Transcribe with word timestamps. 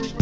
Всем 0.00 0.14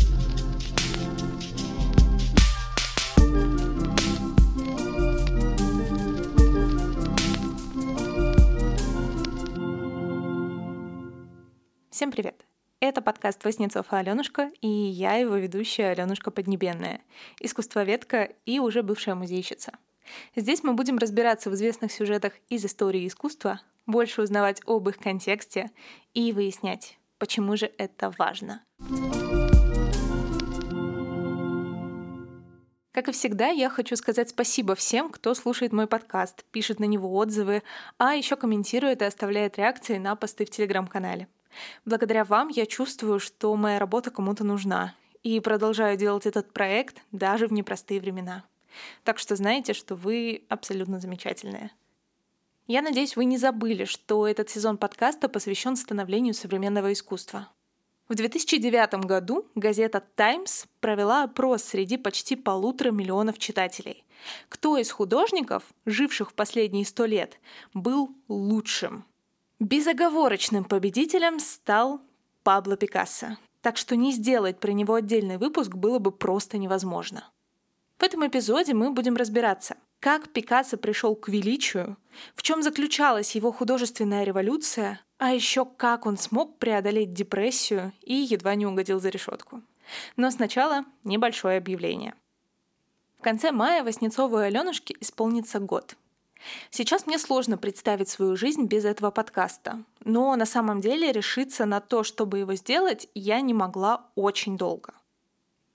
привет! 12.10 12.44
Это 12.80 13.02
подкаст 13.02 13.44
Воснецов 13.44 13.92
и 13.92 13.96
Аленушка, 13.96 14.50
и 14.60 14.66
я 14.66 15.14
его 15.14 15.36
ведущая 15.36 15.90
Аленушка 15.90 16.32
Поднебенная, 16.32 17.00
искусствоведка 17.38 18.32
и 18.46 18.58
уже 18.58 18.82
бывшая 18.82 19.14
музейщица. 19.14 19.72
Здесь 20.34 20.64
мы 20.64 20.72
будем 20.72 20.98
разбираться 20.98 21.50
в 21.50 21.54
известных 21.54 21.92
сюжетах 21.92 22.32
из 22.48 22.64
истории 22.64 23.06
искусства, 23.06 23.60
больше 23.86 24.22
узнавать 24.22 24.60
об 24.66 24.88
их 24.88 24.98
контексте 24.98 25.70
и 26.14 26.32
выяснять, 26.32 26.98
почему 27.18 27.56
же 27.56 27.70
это 27.78 28.12
важно. 28.18 28.64
Как 32.98 33.06
и 33.06 33.12
всегда, 33.12 33.46
я 33.46 33.70
хочу 33.70 33.94
сказать 33.94 34.30
спасибо 34.30 34.74
всем, 34.74 35.08
кто 35.10 35.32
слушает 35.32 35.72
мой 35.72 35.86
подкаст, 35.86 36.44
пишет 36.50 36.80
на 36.80 36.84
него 36.84 37.14
отзывы, 37.14 37.62
а 37.96 38.16
еще 38.16 38.34
комментирует 38.34 39.02
и 39.02 39.04
оставляет 39.04 39.56
реакции 39.56 39.98
на 39.98 40.16
посты 40.16 40.44
в 40.44 40.50
телеграм-канале. 40.50 41.28
Благодаря 41.84 42.24
вам 42.24 42.48
я 42.48 42.66
чувствую, 42.66 43.20
что 43.20 43.54
моя 43.54 43.78
работа 43.78 44.10
кому-то 44.10 44.42
нужна, 44.42 44.96
и 45.22 45.38
продолжаю 45.38 45.96
делать 45.96 46.26
этот 46.26 46.52
проект 46.52 46.96
даже 47.12 47.46
в 47.46 47.52
непростые 47.52 48.00
времена. 48.00 48.42
Так 49.04 49.20
что 49.20 49.36
знаете, 49.36 49.74
что 49.74 49.94
вы 49.94 50.44
абсолютно 50.48 50.98
замечательные. 50.98 51.70
Я 52.66 52.82
надеюсь, 52.82 53.14
вы 53.14 53.26
не 53.26 53.38
забыли, 53.38 53.84
что 53.84 54.26
этот 54.26 54.50
сезон 54.50 54.76
подкаста 54.76 55.28
посвящен 55.28 55.76
становлению 55.76 56.34
современного 56.34 56.92
искусства. 56.92 57.46
В 58.08 58.14
2009 58.14 59.04
году 59.04 59.46
газета 59.54 60.02
«Таймс» 60.14 60.64
провела 60.80 61.24
опрос 61.24 61.62
среди 61.62 61.98
почти 61.98 62.36
полутора 62.36 62.90
миллионов 62.90 63.38
читателей. 63.38 64.02
Кто 64.48 64.78
из 64.78 64.90
художников, 64.90 65.62
живших 65.84 66.30
в 66.30 66.34
последние 66.34 66.86
сто 66.86 67.04
лет, 67.04 67.38
был 67.74 68.16
лучшим? 68.28 69.04
Безоговорочным 69.60 70.64
победителем 70.64 71.38
стал 71.38 72.00
Пабло 72.44 72.78
Пикассо, 72.78 73.36
так 73.60 73.76
что 73.76 73.94
не 73.94 74.12
сделать 74.12 74.58
про 74.58 74.72
него 74.72 74.94
отдельный 74.94 75.36
выпуск 75.36 75.74
было 75.74 75.98
бы 75.98 76.10
просто 76.10 76.56
невозможно. 76.56 77.30
В 77.98 78.02
этом 78.02 78.26
эпизоде 78.26 78.72
мы 78.72 78.90
будем 78.90 79.16
разбираться, 79.16 79.76
как 80.00 80.30
Пикассо 80.32 80.78
пришел 80.78 81.14
к 81.14 81.28
величию, 81.28 81.98
в 82.34 82.42
чем 82.42 82.62
заключалась 82.62 83.34
его 83.34 83.52
художественная 83.52 84.24
революция, 84.24 85.00
а 85.18 85.32
еще 85.32 85.64
как 85.64 86.06
он 86.06 86.16
смог 86.16 86.58
преодолеть 86.58 87.12
депрессию 87.12 87.92
и 88.02 88.14
едва 88.14 88.54
не 88.54 88.66
угодил 88.66 89.00
за 89.00 89.08
решетку. 89.10 89.62
Но 90.16 90.30
сначала 90.30 90.84
небольшое 91.04 91.58
объявление. 91.58 92.14
В 93.18 93.22
конце 93.22 93.52
мая 93.52 93.82
Васнецову 93.82 94.38
и 94.38 94.44
Аленушке 94.44 94.94
исполнится 95.00 95.58
год— 95.58 95.96
Сейчас 96.70 97.06
мне 97.06 97.18
сложно 97.18 97.58
представить 97.58 98.08
свою 98.08 98.36
жизнь 98.36 98.66
без 98.66 98.84
этого 98.84 99.10
подкаста, 99.10 99.82
но 100.04 100.34
на 100.36 100.46
самом 100.46 100.80
деле 100.80 101.12
решиться 101.12 101.66
на 101.66 101.80
то, 101.80 102.02
чтобы 102.04 102.38
его 102.38 102.54
сделать, 102.54 103.08
я 103.14 103.40
не 103.40 103.54
могла 103.54 104.06
очень 104.14 104.56
долго. 104.56 104.94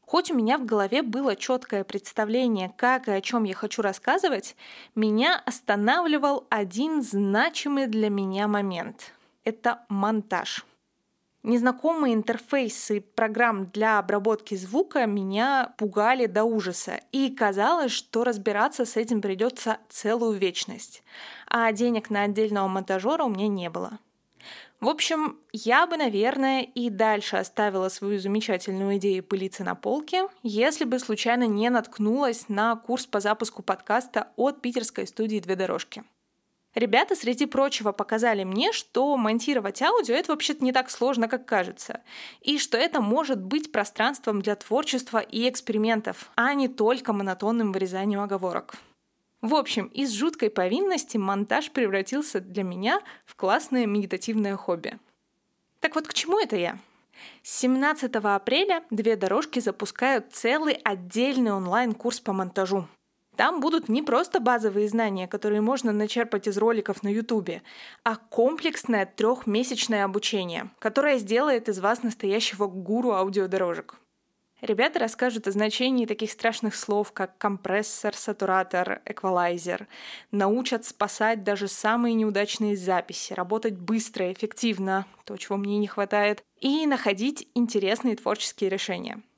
Хоть 0.05 0.31
у 0.31 0.35
меня 0.35 0.57
в 0.57 0.65
голове 0.65 1.01
было 1.01 1.35
четкое 1.35 1.83
представление, 1.83 2.71
как 2.77 3.07
и 3.07 3.11
о 3.11 3.21
чем 3.21 3.45
я 3.45 3.55
хочу 3.55 3.81
рассказывать, 3.81 4.55
меня 4.95 5.41
останавливал 5.45 6.45
один 6.49 7.01
значимый 7.01 7.87
для 7.87 8.09
меня 8.09 8.47
момент. 8.47 9.13
Это 9.43 9.85
монтаж. 9.89 10.65
Незнакомые 11.43 12.13
интерфейсы 12.13 13.01
программ 13.01 13.65
для 13.65 13.99
обработки 13.99 14.55
звука 14.55 15.05
меня 15.05 15.73
пугали 15.77 16.25
до 16.25 16.45
ужаса, 16.45 17.01
и 17.11 17.29
казалось, 17.29 17.91
что 17.91 18.23
разбираться 18.23 18.85
с 18.85 18.95
этим 18.95 19.21
придется 19.21 19.79
целую 19.89 20.37
вечность, 20.37 21.03
а 21.47 21.69
денег 21.73 22.09
на 22.09 22.23
отдельного 22.23 22.69
монтажера 22.69 23.25
у 23.25 23.29
меня 23.29 23.49
не 23.49 23.69
было. 23.69 23.99
В 24.79 24.87
общем, 24.87 25.37
я 25.51 25.85
бы, 25.85 25.97
наверное, 25.97 26.61
и 26.61 26.89
дальше 26.89 27.35
оставила 27.35 27.89
свою 27.89 28.19
замечательную 28.19 28.97
идею 28.97 29.21
пылиться 29.23 29.65
на 29.65 29.75
полке, 29.75 30.29
если 30.43 30.85
бы 30.85 30.97
случайно 30.99 31.45
не 31.45 31.69
наткнулась 31.69 32.47
на 32.47 32.75
курс 32.77 33.05
по 33.05 33.19
запуску 33.19 33.63
подкаста 33.63 34.29
от 34.37 34.61
питерской 34.61 35.07
студии 35.07 35.39
«Две 35.39 35.57
дорожки». 35.57 36.03
Ребята, 36.75 37.15
среди 37.15 37.45
прочего, 37.45 37.91
показали 37.91 38.43
мне, 38.43 38.71
что 38.71 39.15
монтировать 39.15 39.81
аудио— 39.81 40.15
это 40.15 40.31
вообще-то 40.31 40.63
не 40.63 40.71
так 40.71 40.89
сложно, 40.89 41.27
как 41.27 41.45
кажется, 41.45 42.01
и 42.41 42.57
что 42.57 42.77
это 42.77 42.99
может 42.99 43.39
быть 43.39 43.71
пространством 43.71 44.41
для 44.41 44.55
творчества 44.55 45.19
и 45.19 45.47
экспериментов, 45.47 46.31
а 46.35 46.53
не 46.55 46.67
только 46.67 47.13
монотонным 47.13 47.71
вырезанием 47.71 48.21
оговорок. 48.21 48.75
В 49.41 49.55
общем, 49.55 49.87
из 49.87 50.11
жуткой 50.13 50.49
повинности 50.49 51.17
монтаж 51.17 51.69
превратился 51.69 52.39
для 52.39 52.63
меня 52.63 53.01
в 53.25 53.35
классное 53.35 53.85
медитативное 53.85 54.55
хобби. 54.55 54.97
Так 55.79 55.95
вот, 55.95 56.07
к 56.07 56.13
чему 56.13 56.39
это 56.39 56.55
я? 56.55 56.79
17 57.43 58.15
апреля 58.15 58.83
две 58.89 59.15
дорожки 59.15 59.59
запускают 59.59 60.31
целый 60.31 60.73
отдельный 60.73 61.51
онлайн-курс 61.51 62.21
по 62.21 62.33
монтажу. 62.33 62.87
Там 63.35 63.61
будут 63.61 63.89
не 63.89 64.03
просто 64.03 64.39
базовые 64.39 64.87
знания, 64.87 65.27
которые 65.27 65.61
можно 65.61 65.91
начерпать 65.91 66.47
из 66.47 66.57
роликов 66.57 67.01
на 67.01 67.07
Ютубе, 67.07 67.63
а 68.03 68.15
комплексное 68.15 69.07
трехмесячное 69.07 70.05
обучение, 70.05 70.69
которое 70.79 71.17
сделает 71.17 71.67
из 71.67 71.79
вас 71.79 72.03
настоящего 72.03 72.67
гуру 72.67 73.11
аудиодорожек. 73.11 73.95
Ребята 74.61 74.99
расскажут 74.99 75.47
о 75.47 75.51
значении 75.51 76.05
таких 76.05 76.31
страшных 76.31 76.75
слов, 76.75 77.11
как 77.11 77.37
компрессор, 77.37 78.15
сатуратор, 78.15 79.01
эквалайзер, 79.03 79.87
научат 80.31 80.85
спасать 80.85 81.43
даже 81.43 81.67
самые 81.67 82.13
неудачные 82.13 82.77
записи, 82.77 83.33
работать 83.33 83.73
быстро, 83.73 84.29
и 84.29 84.33
эффективно, 84.33 85.05
то, 85.25 85.35
чего 85.35 85.57
мне 85.57 85.79
не 85.79 85.87
хватает, 85.87 86.43
и 86.61 86.85
находить 86.85 87.49
интересные 87.55 88.15
творческие 88.15 88.69
решения— 88.69 89.21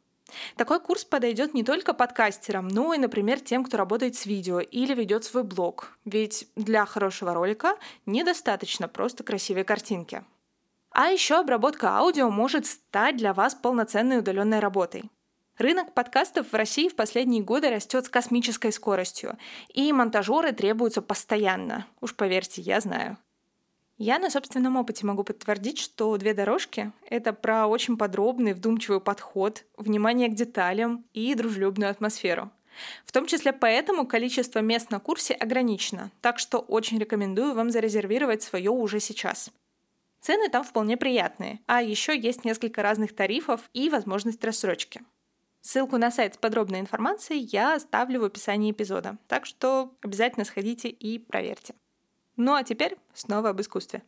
такой 0.55 0.79
курс 0.79 1.05
подойдет 1.05 1.53
не 1.53 1.63
только 1.63 1.93
подкастерам, 1.93 2.67
но 2.67 2.93
и, 2.93 2.97
например, 2.97 3.39
тем, 3.39 3.63
кто 3.63 3.77
работает 3.77 4.15
с 4.15 4.25
видео 4.25 4.59
или 4.59 4.93
ведет 4.93 5.23
свой 5.23 5.43
блог. 5.43 5.97
Ведь 6.05 6.47
для 6.55 6.85
хорошего 6.85 7.33
ролика 7.33 7.77
недостаточно 8.05 8.87
просто 8.87 9.23
красивой 9.23 9.63
картинки. 9.63 10.23
А 10.91 11.07
еще 11.07 11.35
обработка 11.35 11.89
аудио 11.97 12.29
может 12.29 12.65
стать 12.65 13.17
для 13.17 13.33
вас 13.33 13.53
полноценной 13.53 14.19
удаленной 14.19 14.59
работой. 14.59 15.09
Рынок 15.57 15.93
подкастов 15.93 16.51
в 16.51 16.55
России 16.55 16.89
в 16.89 16.95
последние 16.95 17.41
годы 17.41 17.69
растет 17.69 18.05
с 18.05 18.09
космической 18.09 18.71
скоростью, 18.71 19.37
и 19.73 19.91
монтажеры 19.93 20.51
требуются 20.51 21.01
постоянно. 21.01 21.85
Уж 22.01 22.15
поверьте, 22.15 22.61
я 22.61 22.81
знаю. 22.81 23.17
Я 23.97 24.19
на 24.19 24.29
собственном 24.29 24.75
опыте 24.75 25.05
могу 25.05 25.23
подтвердить, 25.23 25.79
что 25.79 26.17
две 26.17 26.33
дорожки— 26.33 26.91
это 27.09 27.31
про 27.31 27.65
очень 27.67 27.97
подробный, 27.97 28.53
вдумчивый 28.53 28.99
подход, 28.99 29.63
внимание 29.77 30.27
к 30.27 30.35
деталям 30.35 31.05
и 31.13 31.33
дружелюбную 31.33 31.91
атмосферу. 31.91 32.51
В 33.05 33.13
том 33.13 33.25
числе 33.25 33.53
поэтому 33.53 34.05
количество 34.05 34.59
мест 34.59 34.91
на 34.91 34.99
курсе 34.99 35.33
ограничено, 35.33 36.11
так 36.19 36.39
что 36.39 36.59
очень 36.59 36.99
рекомендую 36.99 37.53
вам 37.53 37.69
зарезервировать 37.69 38.43
свое 38.43 38.69
уже 38.69 38.99
сейчас. 38.99 39.49
Цены 40.19 40.49
там 40.49 40.65
вполне 40.65 40.97
приятные, 40.97 41.61
а 41.65 41.81
еще 41.81 42.19
есть 42.19 42.43
несколько 42.43 42.81
разных 42.81 43.15
тарифов 43.15 43.61
и 43.73 43.89
возможность 43.89 44.43
рассрочки. 44.43 45.03
Ссылку 45.61 45.97
на 45.97 46.11
сайт 46.11 46.33
с 46.33 46.37
подробной 46.37 46.81
информацией 46.81 47.47
я 47.51 47.75
оставлю 47.75 48.19
в 48.19 48.25
описании 48.25 48.71
эпизода, 48.71 49.17
так 49.27 49.45
что 49.45 49.95
обязательно 50.01 50.43
сходите 50.43 50.89
и 50.89 51.17
проверьте. 51.17 51.75
Ну 52.37 52.53
а 52.53 52.63
теперь 52.63 52.97
снова 53.13 53.49
об 53.49 53.61
искусстве. 53.61 54.03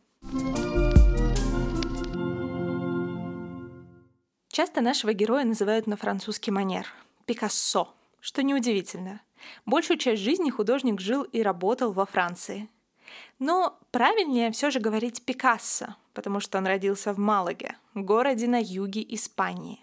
Часто 4.48 4.80
нашего 4.80 5.14
героя 5.14 5.44
называют 5.44 5.86
на 5.86 5.96
французский 5.96 6.50
манер– 6.50 6.86
Пикассо, 7.26 7.94
что 8.20 8.42
неудивительно. 8.42 9.22
Большую 9.64 9.98
часть 9.98 10.20
жизни 10.20 10.50
художник 10.50 11.00
жил 11.00 11.22
и 11.22 11.42
работал 11.42 11.92
во 11.92 12.04
Франции. 12.04 12.68
Но 13.38 13.78
правильнее 13.92 14.50
все 14.50 14.70
же 14.70 14.80
говорить 14.80 15.22
Пикассо, 15.22 15.94
потому 16.12 16.40
что 16.40 16.58
он 16.58 16.66
родился 16.66 17.14
в 17.14 17.18
Малаге, 17.18 17.76
городе 17.94 18.46
на 18.46 18.60
юге 18.60 19.06
Испании. 19.14 19.80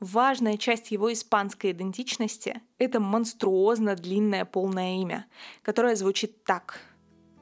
Важная 0.00 0.56
часть 0.56 0.90
его 0.90 1.12
испанской 1.12 1.72
идентичности— 1.72 2.62
это 2.78 3.00
монструозно 3.00 3.96
длинное 3.96 4.44
полное 4.44 5.00
имя, 5.00 5.26
которое 5.62 5.96
звучит 5.96 6.44
так— 6.44 6.80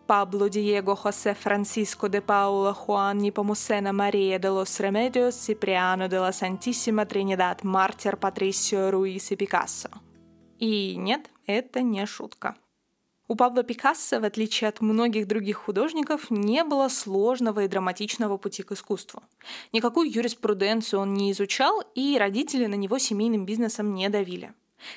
Pablo 0.07 0.49
Diego 0.49 0.95
José 0.95 1.35
Francisco 1.35 2.09
de 2.09 2.21
Paula 2.21 2.73
Juan 2.73 3.19
Nepomucena 3.19 3.93
María 3.93 4.39
de 4.39 4.49
los 4.49 4.79
Remedios 4.79 5.35
Cipriano 5.35 6.09
de 6.09 6.21
la 6.21 6.31
Santísima 6.31 7.07
Тринидад 7.07 7.65
Мартир 7.65 8.17
Патрисио 8.17 8.93
Руис 8.93 9.33
и 9.33 9.37
Пикассо. 9.37 9.91
И 10.61 10.95
нет, 10.97 11.29
это 11.47 11.83
не 11.83 12.07
шутка. 12.07 12.55
У 13.27 13.35
Пабло 13.35 13.65
Пикассо, 13.65 14.21
в 14.21 14.25
отличие 14.25 14.69
от 14.69 14.81
многих 14.81 15.27
других 15.27 15.57
художников, 15.57 16.31
не 16.31 16.63
было 16.63 16.87
сложного 16.89 17.65
и 17.65 17.69
драматичного 17.69 18.37
пути 18.37 18.63
к 18.63 18.71
искусству. 18.71 19.25
Никакую 19.73 20.09
юриспруденцию 20.09 21.01
он 21.01 21.15
не 21.15 21.33
изучал, 21.33 21.83
и 21.97 22.17
родители 22.17 22.67
на 22.67 22.77
него 22.77 22.99
семейным 22.99 23.45
бизнесом 23.45 23.93
не 23.93 24.09
давили. 24.09 24.55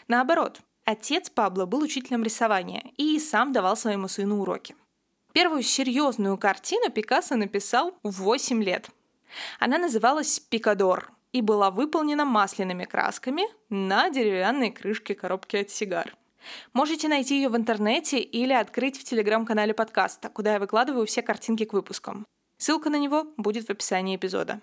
Наоборот, 0.07 0.59
отец 0.85 1.31
Пабло 1.31 1.65
был 1.65 1.81
учителем 1.81 2.23
рисования 2.23 2.83
и 2.97 3.17
сам 3.17 3.51
давал 3.51 3.75
своему 3.75 4.07
сыну 4.07 4.41
уроки. 4.41 4.75
Первую 5.41 5.63
серьезную 5.63 6.37
картину 6.37 6.91
Пикассо 6.91 7.37
написал 7.37 7.97
в 8.03 8.23
8 8.23 8.61
лет. 8.61 8.89
Она 9.57 9.77
называлась 9.77 10.37
«Пикадор» 10.37 11.13
и 11.31 11.41
была 11.41 11.71
выполнена 11.71 12.25
масляными 12.25 12.83
красками 12.83 13.43
на 13.69 14.09
деревянной 14.09 14.69
крышке 14.69 15.15
коробки 15.15 15.55
от 15.55 15.69
сигар. 15.69 16.13
Можете 16.73 17.07
найти 17.07 17.37
ее 17.37 17.47
в 17.47 17.55
интернете 17.55 18.19
или 18.19 18.51
открыть 18.51 18.99
в 18.99 19.05
телеграм-канале 19.05 19.73
подкаста, 19.73 20.27
куда 20.27 20.55
я 20.55 20.59
выкладываю 20.59 21.05
все 21.05 21.21
картинки 21.21 21.63
к 21.63 21.71
выпускам. 21.71 22.27
Ссылка 22.57 22.89
на 22.89 22.97
него 22.97 23.25
будет 23.37 23.67
в 23.67 23.69
описании 23.69 24.17
эпизода. 24.17 24.59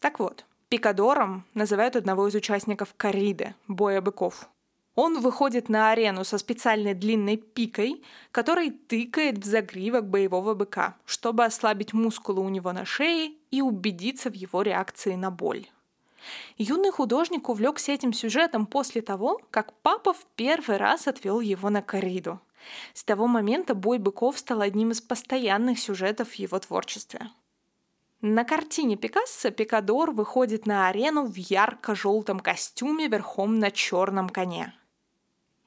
Так 0.00 0.18
вот, 0.18 0.46
пикадором 0.70 1.44
называют 1.52 1.94
одного 1.94 2.26
из 2.26 2.34
участников 2.34 2.94
корриды, 2.96 3.54
боя 3.68 4.00
быков. 4.00 4.48
Он 4.94 5.20
выходит 5.20 5.68
на 5.68 5.90
арену 5.90 6.24
со 6.24 6.38
специальной 6.38 6.94
длинной 6.94 7.36
пикой, 7.36 8.02
которой 8.30 8.70
тыкает 8.70 9.38
в 9.38 9.44
загривок 9.44 10.08
боевого 10.08 10.54
быка, 10.54 10.96
чтобы 11.04 11.44
ослабить 11.44 11.92
мускулы 11.92 12.40
у 12.40 12.48
него 12.48 12.72
на 12.72 12.84
шее 12.84 13.32
и 13.50 13.60
убедиться 13.60 14.30
в 14.30 14.34
его 14.34 14.62
реакции 14.62 15.14
на 15.16 15.30
боль. 15.30 15.66
Юный 16.56 16.90
художник 16.90 17.48
увлекся 17.48 17.92
этим 17.92 18.12
сюжетом 18.12 18.66
после 18.66 19.02
того, 19.02 19.40
как 19.50 19.72
папа 19.82 20.12
в 20.12 20.24
первый 20.36 20.76
раз 20.76 21.08
отвел 21.08 21.40
его 21.40 21.70
на 21.70 21.82
корриду. 21.82 22.40
С 22.94 23.04
того 23.04 23.26
момента 23.26 23.74
бой 23.74 23.98
быков 23.98 24.38
стал 24.38 24.60
одним 24.62 24.92
из 24.92 25.00
постоянных 25.00 25.78
сюжетов 25.78 26.30
в 26.30 26.34
его 26.34 26.58
творчестве. 26.58 27.30
На 28.22 28.44
картине 28.44 28.96
Пикассо 28.96 29.50
Пикадор 29.50 30.12
выходит 30.12 30.66
на 30.66 30.88
арену 30.88 31.26
в 31.26 31.36
ярко-желтом 31.36 32.40
костюме 32.40 33.08
верхом 33.08 33.58
на 33.58 33.70
черном 33.70 34.30
коне. 34.30 34.72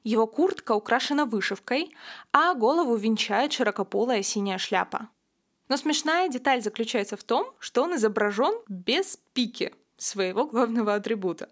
Его 0.08 0.26
куртка 0.26 0.72
украшена 0.72 1.26
вышивкой, 1.26 1.94
а 2.32 2.54
голову 2.54 2.96
венчает 2.96 3.52
широкополая 3.52 4.22
синяя 4.22 4.56
шляпа. 4.56 5.10
Но 5.68 5.76
смешная 5.76 6.30
деталь 6.30 6.62
заключается 6.62 7.18
в 7.18 7.24
том, 7.24 7.52
что 7.58 7.82
он 7.82 7.94
изображен 7.94 8.54
без 8.68 9.18
пики, 9.34 9.74
своего 9.98 10.46
главного 10.46 10.94
атрибута. 10.94 11.50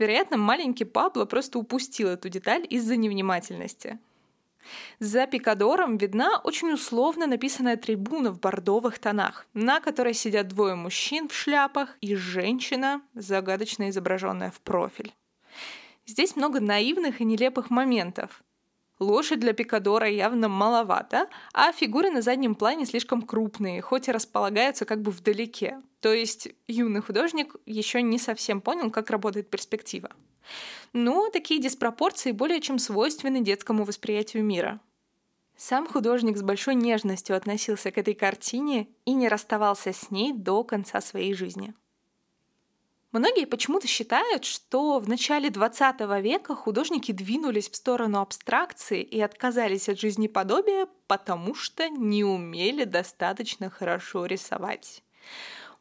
Вероятно, 0.00 0.36
маленький 0.36 0.84
Пабло 0.84 1.26
просто 1.26 1.60
упустил 1.60 2.08
эту 2.08 2.28
деталь 2.28 2.66
из-за 2.68 2.96
невнимательности. 2.96 4.00
За 4.98 5.28
пикадором 5.28 5.96
видна 5.96 6.40
очень 6.42 6.72
условно 6.72 7.28
написанная 7.28 7.76
трибуна 7.76 8.32
в 8.32 8.40
бордовых 8.40 8.98
тонах, 8.98 9.46
на 9.54 9.78
которой 9.78 10.14
сидят 10.14 10.48
двое 10.48 10.74
мужчин 10.74 11.28
в 11.28 11.34
шляпах 11.34 11.96
и 12.00 12.16
женщина, 12.16 13.00
загадочно 13.14 13.90
изображенная 13.90 14.50
в 14.50 14.60
профиль. 14.60 15.14
Здесь 16.06 16.36
много 16.36 16.60
наивных 16.60 17.20
и 17.20 17.24
нелепых 17.24 17.70
моментов. 17.70 18.42
Лошадь 18.98 19.40
для 19.40 19.52
пикадора 19.52 20.08
явно 20.08 20.48
маловато, 20.48 21.28
а 21.52 21.70
фигуры 21.72 22.10
на 22.10 22.22
заднем 22.22 22.54
плане 22.54 22.86
слишком 22.86 23.22
крупные, 23.22 23.82
хоть 23.82 24.08
и 24.08 24.12
располагаются 24.12 24.86
как 24.86 25.02
бы 25.02 25.10
вдалеке. 25.10 25.82
То 26.00 26.14
есть 26.14 26.48
юный 26.66 27.02
художник 27.02 27.56
еще 27.66 28.00
не 28.00 28.18
совсем 28.18 28.62
понял, 28.62 28.90
как 28.90 29.10
работает 29.10 29.50
перспектива. 29.50 30.10
Но 30.94 31.28
такие 31.28 31.60
диспропорции 31.60 32.32
более 32.32 32.60
чем 32.60 32.78
свойственны 32.78 33.42
детскому 33.42 33.84
восприятию 33.84 34.44
мира. 34.44 34.80
Сам 35.56 35.86
художник 35.86 36.36
с 36.36 36.42
большой 36.42 36.74
нежностью 36.74 37.36
относился 37.36 37.90
к 37.90 37.98
этой 37.98 38.14
картине 38.14 38.88
и 39.04 39.12
не 39.12 39.28
расставался 39.28 39.92
с 39.92 40.10
ней 40.10 40.32
до 40.32 40.64
конца 40.64 41.00
своей 41.00 41.34
жизни. 41.34 41.74
Многие 43.16 43.46
почему-то 43.46 43.86
считают, 43.86 44.44
что 44.44 44.98
в 44.98 45.08
начале 45.08 45.48
20 45.48 46.00
века 46.22 46.54
художники 46.54 47.12
двинулись 47.12 47.70
в 47.70 47.74
сторону 47.74 48.20
абстракции 48.20 49.02
и 49.02 49.18
отказались 49.22 49.88
от 49.88 49.98
жизнеподобия, 49.98 50.86
потому 51.06 51.54
что 51.54 51.88
не 51.88 52.24
умели 52.24 52.84
достаточно 52.84 53.70
хорошо 53.70 54.26
рисовать. 54.26 55.02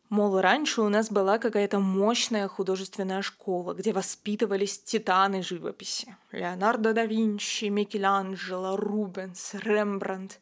Мол, 0.08 0.40
раньше 0.40 0.82
у 0.82 0.88
нас 0.88 1.12
была 1.12 1.38
какая-то 1.38 1.80
мощная 1.80 2.48
художественная 2.48 3.22
школа, 3.22 3.74
где 3.74 3.92
воспитывались 3.92 4.82
титаны 4.82 5.44
живописи. 5.44 6.16
Леонардо 6.32 6.94
да 6.94 7.06
Винчи, 7.06 7.66
Микеланджело, 7.66 8.78
Рубенс, 8.78 9.56
Рембрандт. 9.56 10.40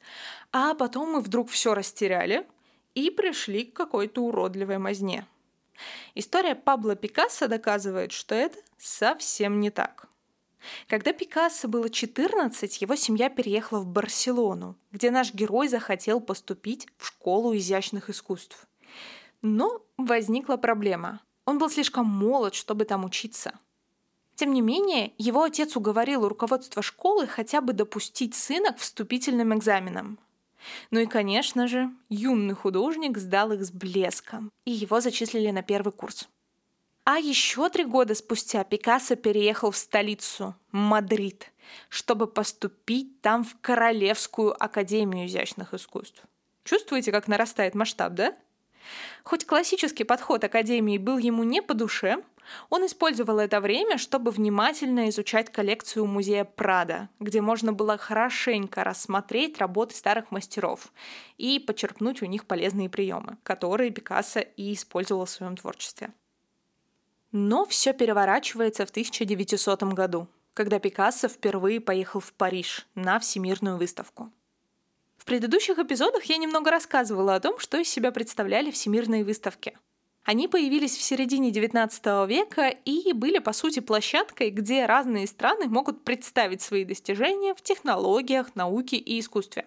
А 0.51 0.75
потом 0.75 1.13
мы 1.13 1.21
вдруг 1.21 1.49
все 1.49 1.73
растеряли 1.73 2.45
и 2.93 3.09
пришли 3.09 3.63
к 3.63 3.75
какой-то 3.75 4.21
уродливой 4.21 4.77
мазне– 4.77 5.25
История 6.15 6.55
Пабло 6.55 6.95
Пикассо 6.95 7.47
доказывает, 7.47 8.11
что 8.11 8.35
это 8.35 8.57
совсем 8.77 9.59
не 9.59 9.69
так. 9.69 10.07
Когда 10.87 11.11
Пикассо 11.13 11.67
было 11.67 11.89
14, 11.89 12.81
его 12.81 12.95
семья 12.95 13.29
переехала 13.29 13.79
в 13.79 13.87
Барселону, 13.87 14.77
где 14.91 15.11
наш 15.11 15.33
герой 15.33 15.67
захотел 15.67 16.21
поступить 16.21 16.87
в 16.97 17.07
школу 17.07 17.55
изящных 17.55 18.09
искусств. 18.09 18.67
Но 19.41 19.81
возникла 19.97 20.57
проблема. 20.57 21.19
Он 21.45 21.57
был 21.57 21.69
слишком 21.69 22.05
молод, 22.05 22.55
чтобы 22.55 22.85
там 22.85 23.03
учиться. 23.03 23.59
Тем 24.35 24.53
не 24.53 24.61
менее, 24.61 25.13
его 25.17 25.43
отец 25.43 25.75
уговорил 25.75 26.27
руководство 26.27 26.81
школы 26.81 27.27
хотя 27.27 27.61
бы 27.61 27.73
допустить 27.73 28.33
сына 28.33 28.73
к 28.73 28.79
вступительным 28.79 29.53
экзаменам. 29.53 30.17
Ну 30.91 30.99
и, 30.99 31.05
конечно 31.05 31.67
же, 31.67 31.91
юный 32.09 32.55
художник 32.55 33.17
сдал 33.17 33.51
их 33.51 33.63
с 33.63 33.71
блеском, 33.71 34.51
и 34.65 34.71
его 34.71 35.01
зачислили 35.01 35.51
на 35.51 35.63
первый 35.63 35.91
курс. 35.91 36.27
А 37.05 37.17
еще 37.17 37.69
три 37.69 37.83
года 37.83 38.15
спустя 38.15 38.63
Пикассо 38.63 39.15
переехал 39.15 39.71
в 39.71 39.77
столицу, 39.77 40.55
Мадрид, 40.71 41.51
чтобы 41.89 42.27
поступить 42.27 43.19
там 43.21 43.43
в 43.43 43.57
Королевскую 43.59 44.55
академию 44.63 45.27
изящных 45.27 45.73
искусств. 45.73 46.23
Чувствуете, 46.63 47.11
как 47.11 47.27
нарастает 47.27 47.75
масштаб, 47.75 48.13
да? 48.13 48.33
Хоть 49.23 49.45
классический 49.45 50.03
подход 50.03 50.43
Академии 50.43 50.97
был 50.97 51.17
ему 51.17 51.43
не 51.43 51.61
по 51.61 51.73
душе, 51.73 52.23
он 52.69 52.85
использовал 52.85 53.39
это 53.39 53.59
время, 53.61 53.97
чтобы 53.97 54.31
внимательно 54.31 55.09
изучать 55.09 55.51
коллекцию 55.51 56.05
музея 56.05 56.43
Прада, 56.43 57.09
где 57.19 57.41
можно 57.41 57.73
было 57.73 57.97
хорошенько 57.97 58.83
рассмотреть 58.83 59.57
работы 59.57 59.95
старых 59.95 60.31
мастеров 60.31 60.91
и 61.37 61.59
почерпнуть 61.59 62.21
у 62.21 62.25
них 62.25 62.45
полезные 62.45 62.89
приемы, 62.89 63.37
которые 63.43 63.91
Пикассо 63.91 64.39
и 64.39 64.73
использовал 64.73 65.25
в 65.25 65.29
своем 65.29 65.57
творчестве. 65.57 66.11
Но 67.31 67.65
все 67.65 67.93
переворачивается 67.93 68.85
в 68.85 68.89
1900 68.89 69.83
году, 69.93 70.27
когда 70.53 70.79
Пикассо 70.79 71.27
впервые 71.27 71.81
поехал 71.81 72.19
в 72.19 72.33
Париж 72.33 72.87
на 72.95 73.19
Всемирную 73.19 73.77
выставку. 73.77 74.31
В 75.17 75.25
предыдущих 75.25 75.79
эпизодах 75.79 76.25
я 76.25 76.37
немного 76.37 76.69
рассказывала 76.69 77.35
о 77.35 77.39
том, 77.39 77.57
что 77.57 77.77
из 77.77 77.87
себя 77.87 78.11
представляли 78.11 78.71
всемирные 78.71 79.23
выставки– 79.23 79.77
они 80.25 80.47
появились 80.47 80.95
в 80.95 81.01
середине 81.01 81.51
XIX 81.51 82.27
века 82.27 82.69
и 82.69 83.11
были, 83.11 83.39
по 83.39 83.51
сути, 83.51 83.79
площадкой, 83.79 84.51
где 84.51 84.85
разные 84.85 85.27
страны 85.27 85.67
могут 85.67 86.05
представить 86.05 86.61
свои 86.61 86.85
достижения 86.85 87.53
в 87.53 87.61
технологиях, 87.61 88.55
науке 88.55 88.95
и 88.95 89.19
искусстве. 89.19 89.65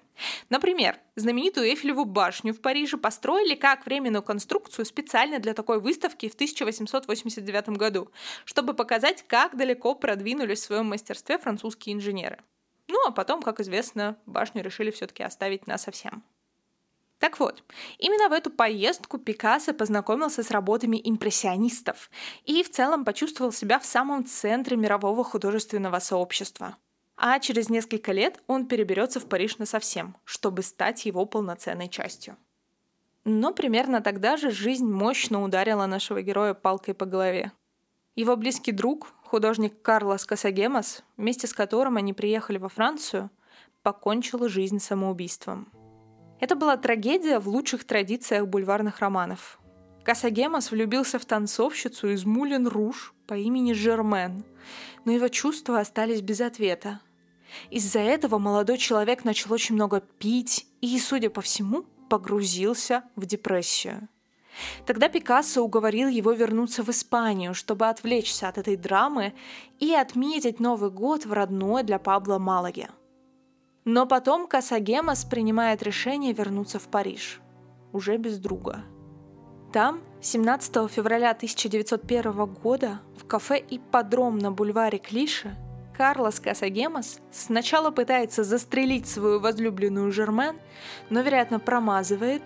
Например, 0.48 0.98
знаменитую 1.14 1.66
Эйфелеву 1.66 2.06
башню 2.06 2.54
в 2.54 2.60
Париже 2.60 2.96
построили 2.96 3.54
как 3.54 3.84
временную 3.84 4.22
конструкцию 4.22 4.86
специально 4.86 5.38
для 5.38 5.52
такой 5.52 5.78
выставки 5.78 6.28
в 6.28 6.34
1889 6.34 7.68
году, 7.70 8.10
чтобы 8.46 8.72
показать, 8.72 9.24
как 9.28 9.58
далеко 9.58 9.94
продвинулись 9.94 10.60
в 10.60 10.64
своем 10.64 10.86
мастерстве 10.86 11.38
французские 11.38 11.94
инженеры. 11.94 12.38
Ну 12.88 12.98
а 13.06 13.10
потом, 13.10 13.42
как 13.42 13.60
известно, 13.60 14.16
башню 14.24 14.62
решили 14.62 14.90
все-таки 14.90 15.22
оставить 15.22 15.66
на 15.66 15.76
совсем. 15.76 16.22
Так 17.18 17.40
вот, 17.40 17.62
именно 17.98 18.28
в 18.28 18.32
эту 18.32 18.50
поездку 18.50 19.18
Пикассо 19.18 19.72
познакомился 19.72 20.42
с 20.42 20.50
работами 20.50 21.00
импрессионистов 21.02 22.10
и 22.44 22.62
в 22.62 22.70
целом 22.70 23.04
почувствовал 23.04 23.52
себя 23.52 23.78
в 23.78 23.86
самом 23.86 24.26
центре 24.26 24.76
мирового 24.76 25.24
художественного 25.24 25.98
сообщества. 25.98 26.76
А 27.16 27.38
через 27.40 27.70
несколько 27.70 28.12
лет 28.12 28.42
он 28.46 28.66
переберется 28.66 29.18
в 29.18 29.26
Париж 29.26 29.56
насовсем, 29.56 30.16
чтобы 30.24 30.62
стать 30.62 31.06
его 31.06 31.24
полноценной 31.24 31.88
частью. 31.88 32.36
Но 33.24 33.54
примерно 33.54 34.02
тогда 34.02 34.36
же 34.36 34.50
жизнь 34.50 34.86
мощно 34.86 35.42
ударила 35.42 35.86
нашего 35.86 36.20
героя 36.20 36.52
палкой 36.52 36.92
по 36.92 37.06
голове. 37.06 37.50
Его 38.14 38.36
близкий 38.36 38.72
друг, 38.72 39.14
художник 39.24 39.80
Карлос 39.80 40.26
Касагемас, 40.26 41.02
вместе 41.16 41.46
с 41.46 41.54
которым 41.54 41.96
они 41.96 42.12
приехали 42.12 42.58
во 42.58 42.68
Францию, 42.68 43.30
покончил 43.82 44.46
жизнь 44.48 44.78
самоубийством– 44.78 45.72
это 46.40 46.56
была 46.56 46.76
трагедия 46.76 47.38
в 47.38 47.48
лучших 47.48 47.84
традициях 47.84 48.46
бульварных 48.46 49.00
романов. 49.00 49.58
Касагемас 50.04 50.70
влюбился 50.70 51.18
в 51.18 51.24
танцовщицу 51.24 52.10
из 52.10 52.24
Мулен 52.24 52.68
Руж 52.68 53.12
по 53.26 53.34
имени 53.34 53.72
Жермен, 53.72 54.44
но 55.04 55.12
его 55.12 55.28
чувства 55.28 55.80
остались 55.80 56.20
без 56.20 56.40
ответа. 56.40 57.00
Из-за 57.70 58.00
этого 58.00 58.38
молодой 58.38 58.78
человек 58.78 59.24
начал 59.24 59.52
очень 59.52 59.74
много 59.74 60.00
пить 60.00 60.66
и, 60.80 60.98
судя 60.98 61.30
по 61.30 61.40
всему, 61.40 61.84
погрузился 62.08 63.04
в 63.16 63.26
депрессию. 63.26 64.08
Тогда 64.86 65.08
Пикассо 65.08 65.62
уговорил 65.62 66.08
его 66.08 66.32
вернуться 66.32 66.82
в 66.82 66.88
Испанию, 66.88 67.52
чтобы 67.54 67.88
отвлечься 67.88 68.48
от 68.48 68.58
этой 68.58 68.76
драмы 68.76 69.34
и 69.80 69.92
отметить 69.92 70.60
Новый 70.60 70.90
год 70.90 71.26
в 71.26 71.32
родной 71.32 71.82
для 71.82 71.98
Пабло 71.98 72.38
Малаге. 72.38 72.88
Но 73.86 74.04
потом 74.04 74.48
Касагемас 74.48 75.24
принимает 75.24 75.80
решение 75.80 76.32
вернуться 76.32 76.80
в 76.80 76.88
Париж, 76.88 77.40
уже 77.92 78.16
без 78.16 78.40
друга. 78.40 78.84
Там 79.72 80.02
17 80.20 80.90
февраля 80.90 81.30
1901 81.30 82.46
года 82.46 83.00
в 83.16 83.24
кафе 83.26 83.64
«Ипподром» 83.70 84.38
на 84.38 84.50
бульваре 84.50 84.98
Клише 84.98 85.56
Карлос 85.96 86.40
Касагемас 86.40 87.20
сначала 87.30 87.92
пытается 87.92 88.42
застрелить 88.42 89.06
свою 89.06 89.38
возлюбленную 89.38 90.10
Жермен, 90.10 90.58
но, 91.08 91.20
вероятно, 91.20 91.60
промазывает, 91.60 92.42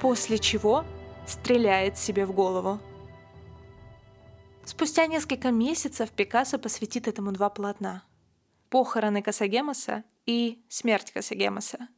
после 0.00 0.38
чего 0.38 0.84
стреляет 1.26 1.98
себе 1.98 2.24
в 2.26 2.32
голову. 2.32 2.78
Спустя 4.64 5.08
несколько 5.08 5.50
месяцев 5.50 6.10
Пикассо 6.10 6.58
посвятит 6.58 7.08
этому 7.08 7.32
два 7.32 7.50
полотна– 7.50 8.04
«Похороны 8.70 9.20
Касагемаса» 9.20 10.04
и 10.26 10.62
«Смерть 10.68 11.12
Касагемаса». 11.12 11.88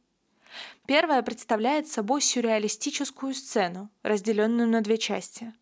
Первая 0.87 1.21
представляет 1.21 1.87
собой 1.87 2.21
сюрреалистическую 2.21 3.33
сцену, 3.33 3.89
разделенную 4.01 4.67
на 4.67 4.81
две 4.81 4.97
части. 4.97 5.53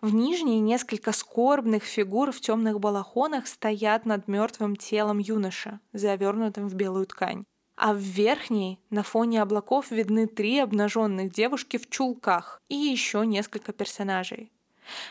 В 0.00 0.12
нижней 0.12 0.60
несколько 0.60 1.12
скорбных 1.12 1.84
фигур 1.84 2.32
в 2.32 2.40
темных 2.40 2.80
балахонах 2.80 3.46
стоят 3.46 4.04
над 4.04 4.28
мертвым 4.28 4.76
телом 4.76 5.18
юноша, 5.18 5.80
завернутым 5.92 6.68
в 6.68 6.74
белую 6.74 7.06
ткань. 7.06 7.44
А 7.76 7.92
в 7.92 7.98
верхней 7.98 8.78
на 8.90 9.02
фоне 9.02 9.42
облаков 9.42 9.90
видны 9.90 10.26
три 10.26 10.58
обнаженных 10.60 11.32
девушки 11.32 11.76
в 11.76 11.88
чулках 11.88 12.60
и 12.68 12.76
еще 12.76 13.26
несколько 13.26 13.72
персонажей. 13.72 14.52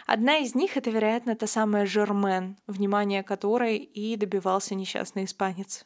Одна 0.05 0.37
из 0.37 0.55
них— 0.55 0.77
это, 0.77 0.91
вероятно, 0.91 1.35
та 1.35 1.47
самая 1.47 1.85
Жермен, 1.85 2.57
внимание 2.67 3.23
которой 3.23 3.77
и 3.77 4.15
добивался 4.15 4.75
несчастный 4.75 5.25
испанец. 5.25 5.85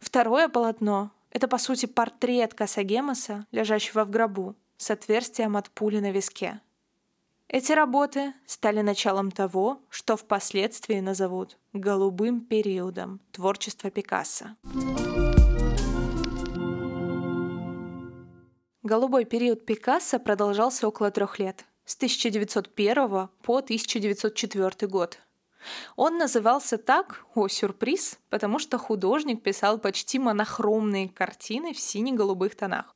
Второе 0.00 0.48
полотно— 0.48 1.10
это, 1.30 1.48
по 1.48 1.58
сути, 1.58 1.86
портрет 1.86 2.54
Касагемаса, 2.54 3.46
лежащего 3.50 4.04
в 4.04 4.10
гробу, 4.10 4.54
с 4.76 4.90
отверстием 4.90 5.56
от 5.56 5.70
пули 5.70 6.00
на 6.00 6.10
виске. 6.10 6.60
Эти 7.48 7.72
работы 7.72 8.34
стали 8.44 8.80
началом 8.80 9.30
того, 9.30 9.80
что 9.88 10.16
впоследствии 10.16 10.98
назовут 10.98 11.58
«голубым 11.72 12.40
периодом» 12.40 13.20
творчества 13.30 13.88
Пикассо. 13.90 14.56
Голубой 18.82 19.24
период 19.24 19.64
Пикассо 19.64 20.18
продолжался 20.18 20.88
около 20.88 21.10
трех 21.10 21.38
лет, 21.38 21.64
с 21.84 21.96
1901 21.96 23.28
по 23.42 23.58
1904 23.58 24.88
год. 24.88 25.18
Он 25.96 26.18
назывался 26.18 26.78
так, 26.78 27.24
о 27.34 27.48
сюрприз, 27.48 28.18
потому 28.30 28.58
что 28.58 28.78
художник 28.78 29.42
писал 29.42 29.78
почти 29.78 30.18
монохромные 30.18 31.08
картины 31.08 31.72
в 31.72 31.80
сине-голубых 31.80 32.54
тонах. 32.54 32.94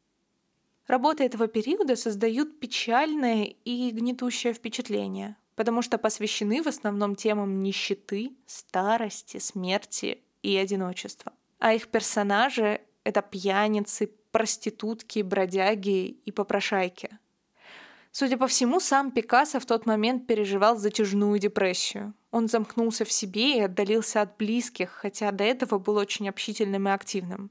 Работы 0.87 1.25
этого 1.25 1.47
периода 1.47 1.95
создают 1.97 2.59
печальное 2.59 3.45
и 3.65 3.91
гнетущее 3.91 4.53
впечатление, 4.53 5.37
потому 5.55 5.83
что 5.83 5.99
посвящены 5.99 6.63
в 6.63 6.67
основном 6.67 7.15
темам 7.15 7.63
нищеты, 7.63 8.33
старости, 8.47 9.39
смерти 9.39 10.21
и 10.43 10.57
одиночества. 10.57 11.33
А 11.59 11.75
их 11.75 11.89
персонажи— 11.89 12.81
это 13.05 13.23
пьяницы, 13.23 14.11
проститутки, 14.33 15.21
бродяги 15.23 16.09
и 16.25 16.33
попрошайки. 16.33 17.11
Судя 18.13 18.37
по 18.37 18.49
всему, 18.49 18.81
сам 18.81 19.13
Пикассо 19.13 19.61
в 19.61 19.67
тот 19.67 19.87
момент 19.87 20.27
переживал 20.27 20.77
затяжную 20.77 21.39
депрессию. 21.39 22.15
Он 22.31 22.49
замкнулся 22.49 23.05
в 23.05 23.13
себе 23.13 23.59
и 23.59 23.61
отдалился 23.61 24.23
от 24.23 24.37
близких, 24.37 24.91
хотя 24.91 25.33
до 25.33 25.45
этого 25.45 25.79
был 25.79 25.97
очень 25.97 26.29
общительным 26.29 26.89
и 26.89 26.93
активным. 26.93 27.51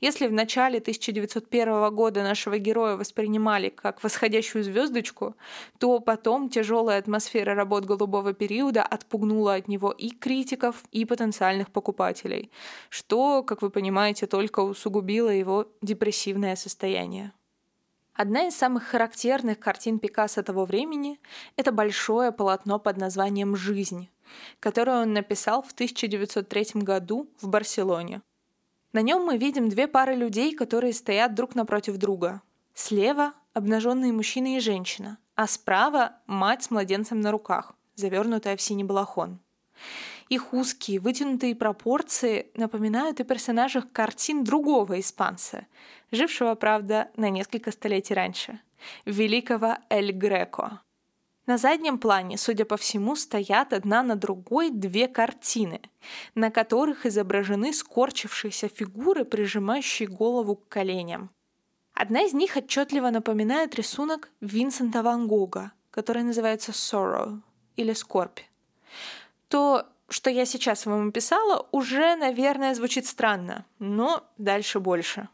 Если 0.00 0.26
в 0.26 0.32
начале 0.32 0.78
1901 0.78 1.94
года 1.94 2.22
нашего 2.22 2.58
героя 2.58 2.96
воспринимали 2.96 3.70
как 3.70 4.02
восходящую 4.02 4.62
звездочку, 4.64 5.34
то 5.78 5.98
потом 6.00 6.48
тяжелая 6.48 6.98
атмосфера 6.98 7.54
работ 7.54 7.84
голубого 7.84 8.32
периода 8.32 8.82
отпугнула 8.82 9.54
от 9.54 9.68
него 9.68 9.90
и 9.90 10.10
критиков, 10.10 10.84
и 10.92 11.04
потенциальных 11.04 11.70
покупателей, 11.70 12.50
что, 12.90 13.42
как 13.42 13.62
вы 13.62 13.70
понимаете, 13.70 14.26
только 14.26 14.60
усугубило 14.60 15.30
его 15.30 15.66
депрессивное 15.82 16.56
состояние. 16.56 17.32
Одна 18.16 18.48
из 18.48 18.56
самых 18.56 18.84
характерных 18.84 19.58
картин 19.58 19.98
Пикассо 19.98 20.42
того 20.42 20.64
времени— 20.64 21.20
это 21.56 21.70
большое 21.70 22.32
полотно 22.32 22.78
под 22.78 22.96
названием 22.96 23.56
«Жизнь», 23.56 24.08
которое 24.60 25.02
он 25.02 25.12
написал 25.12 25.62
в 25.62 25.72
1903 25.72 26.82
году 26.82 27.28
в 27.40 27.48
Барселоне— 27.48 28.22
на 28.96 29.02
нем 29.02 29.26
мы 29.26 29.36
видим 29.36 29.68
две 29.68 29.88
пары 29.88 30.14
людей, 30.14 30.54
которые 30.54 30.94
стоят 30.94 31.34
друг 31.34 31.54
напротив 31.54 31.98
друга. 31.98 32.40
Слева— 32.72 33.34
обнаженные 33.52 34.10
мужчина 34.10 34.56
и 34.56 34.58
женщина, 34.58 35.18
а 35.34 35.46
справа— 35.46 36.12
мать 36.26 36.62
с 36.62 36.70
младенцем 36.70 37.20
на 37.20 37.30
руках, 37.30 37.74
завернутая 37.94 38.56
в 38.56 38.62
синий 38.62 38.84
балахон. 38.84 39.38
Их 40.28 40.52
узкие, 40.52 40.98
вытянутые 40.98 41.54
пропорции 41.54 42.50
напоминают 42.54 43.20
о 43.20 43.24
персонажах 43.24 43.92
картин 43.92 44.42
другого 44.42 44.98
испанца, 44.98 45.66
жившего, 46.10 46.54
правда, 46.56 47.10
на 47.16 47.30
несколько 47.30 47.70
столетий 47.70 48.14
раньше, 48.14 48.60
великого 49.04 49.78
Эль 49.88 50.10
Греко. 50.10 50.80
На 51.46 51.58
заднем 51.58 51.98
плане, 51.98 52.38
судя 52.38 52.64
по 52.64 52.76
всему, 52.76 53.14
стоят 53.14 53.72
одна 53.72 54.02
на 54.02 54.16
другой 54.16 54.70
две 54.70 55.06
картины, 55.06 55.80
на 56.34 56.50
которых 56.50 57.06
изображены 57.06 57.72
скорчившиеся 57.72 58.66
фигуры, 58.66 59.24
прижимающие 59.24 60.08
голову 60.08 60.56
к 60.56 60.68
коленям. 60.68 61.30
Одна 61.94 62.22
из 62.22 62.32
них 62.34 62.56
отчетливо 62.56 63.10
напоминает 63.10 63.76
рисунок 63.76 64.30
Винсента 64.40 65.04
Ван 65.04 65.28
Гога, 65.28 65.70
который 65.92 66.24
называется 66.24 66.72
«Sorrow» 66.72 67.40
или 67.76 67.92
«Скорбь». 67.92 68.40
То, 69.48 69.86
что 70.08 70.30
я 70.30 70.44
сейчас 70.44 70.86
вам 70.86 71.08
описала, 71.08 71.66
уже, 71.72 72.16
наверное, 72.16 72.74
звучит 72.74 73.06
странно, 73.06 73.64
но 73.78 74.24
дальше 74.38 74.80
больше. 74.80 75.28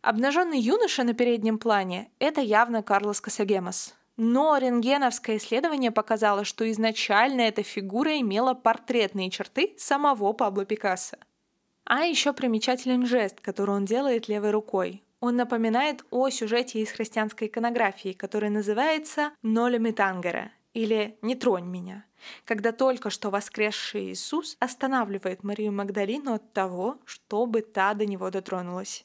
Обнаженный 0.00 0.60
юноша 0.60 1.04
на 1.04 1.14
переднем 1.14 1.58
плане— 1.58 2.10
это 2.18 2.40
явно 2.40 2.82
Карлос 2.82 3.20
Касагемас— 3.20 3.94
но 4.18 4.58
рентгеновское 4.58 5.36
исследование 5.36 5.92
показало, 5.92 6.44
что 6.44 6.68
изначально 6.72 7.42
эта 7.42 7.62
фигура 7.62 8.18
имела 8.18 8.52
портретные 8.52 9.30
черты 9.30 9.74
самого 9.78 10.32
Пабло 10.32 10.64
Пикассо. 10.64 11.16
А 11.84 12.02
еще 12.02 12.32
примечателен 12.32 13.06
жест, 13.06 13.40
который 13.40 13.76
он 13.76 13.84
делает 13.84 14.26
левой 14.26 14.50
рукой. 14.50 15.04
Он 15.20 15.36
напоминает 15.36 16.04
о 16.10 16.30
сюжете 16.30 16.80
из 16.80 16.90
христианской 16.90 17.46
иконографии, 17.46 18.12
который 18.12 18.50
называется 18.50 19.30
«Ноле 19.42 19.78
Митангера» 19.78 20.50
или 20.74 21.18
«Не 21.22 21.34
тронь 21.34 21.66
меня», 21.66 22.04
когда 22.44 22.72
только 22.72 23.10
что 23.10 23.30
воскресший 23.30 24.12
Иисус 24.12 24.56
останавливает 24.60 25.44
Марию 25.44 25.72
Магдалину 25.72 26.34
от 26.34 26.52
того, 26.52 26.98
чтобы 27.04 27.62
та 27.62 27.94
до 27.94 28.06
него 28.06 28.30
дотронулась. 28.30 29.04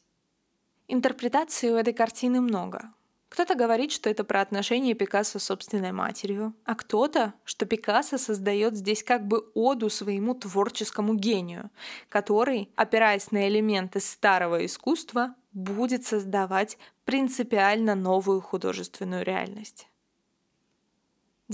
Интерпретаций 0.88 1.72
у 1.72 1.76
этой 1.76 1.94
картины 1.94 2.42
много. 2.42 2.94
Кто-то 3.34 3.56
говорит, 3.56 3.92
что 3.92 4.12
это 4.12 4.24
про 4.24 4.42
отношения 4.42 4.94
Пикассо 4.94 5.40
с 5.40 5.46
собственной 5.46 5.92
матерью, 5.92 6.54
а 6.66 6.76
кто-то, 6.76 7.34
что 7.46 7.66
Пикассо 7.66 8.20
создает 8.20 8.76
здесь 8.76 9.04
как 9.04 9.28
бы 9.28 9.50
оду 9.56 9.90
своему 9.90 10.36
творческому 10.36 11.16
гению, 11.16 11.72
который, 12.10 12.70
опираясь 12.76 13.32
на 13.32 13.48
элементы 13.48 14.02
старого 14.02 14.64
искусства, 14.64 15.34
будет 15.52 16.06
создавать 16.06 16.78
принципиально 17.06 17.96
новую 17.96 18.40
художественную 18.40 19.24
реальность. 19.26 19.88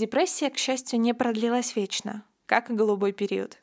Депрессия, 0.00 0.50
к 0.50 0.58
счастью, 0.58 1.00
не 1.00 1.12
продлилась 1.14 1.76
вечно, 1.76 2.24
как 2.46 2.70
и 2.70 2.74
голубой 2.74 3.12
период. 3.12 3.58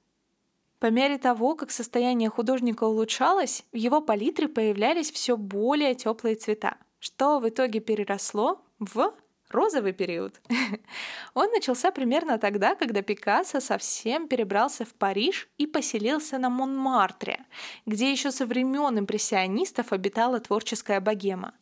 По 0.79 0.91
мере 0.91 1.17
того, 1.17 1.55
как 1.55 1.71
состояние 1.71 2.29
художника 2.29 2.83
улучшалось, 2.83 3.63
в 3.71 3.75
его 3.75 4.01
палитре 4.01 4.47
появлялись 4.47 5.11
все 5.11 5.35
более 5.35 5.95
теплые 5.95 6.35
цвета– 6.35 6.77
что 6.99 7.39
в 7.39 7.47
итоге 7.47 7.79
переросло 7.79 8.61
в 8.79 9.13
розовый 9.49 9.93
период. 9.93 10.41
Он 11.33 11.49
начался 11.51 11.91
примерно 11.91 12.37
тогда, 12.37 12.75
когда 12.75 13.01
Пикассо 13.01 13.61
совсем 13.61 14.27
перебрался 14.27 14.83
в 14.83 14.93
Париж 14.93 15.47
и 15.57 15.65
поселился 15.65 16.37
на 16.37 16.49
Монмартре, 16.49 17.45
где 17.85 18.11
еще 18.11 18.31
со 18.31 18.45
времен 18.45 18.99
импрессионистов 18.99 19.93
обитала 19.93 20.39
творческая 20.39 20.99
богема, 20.99 21.53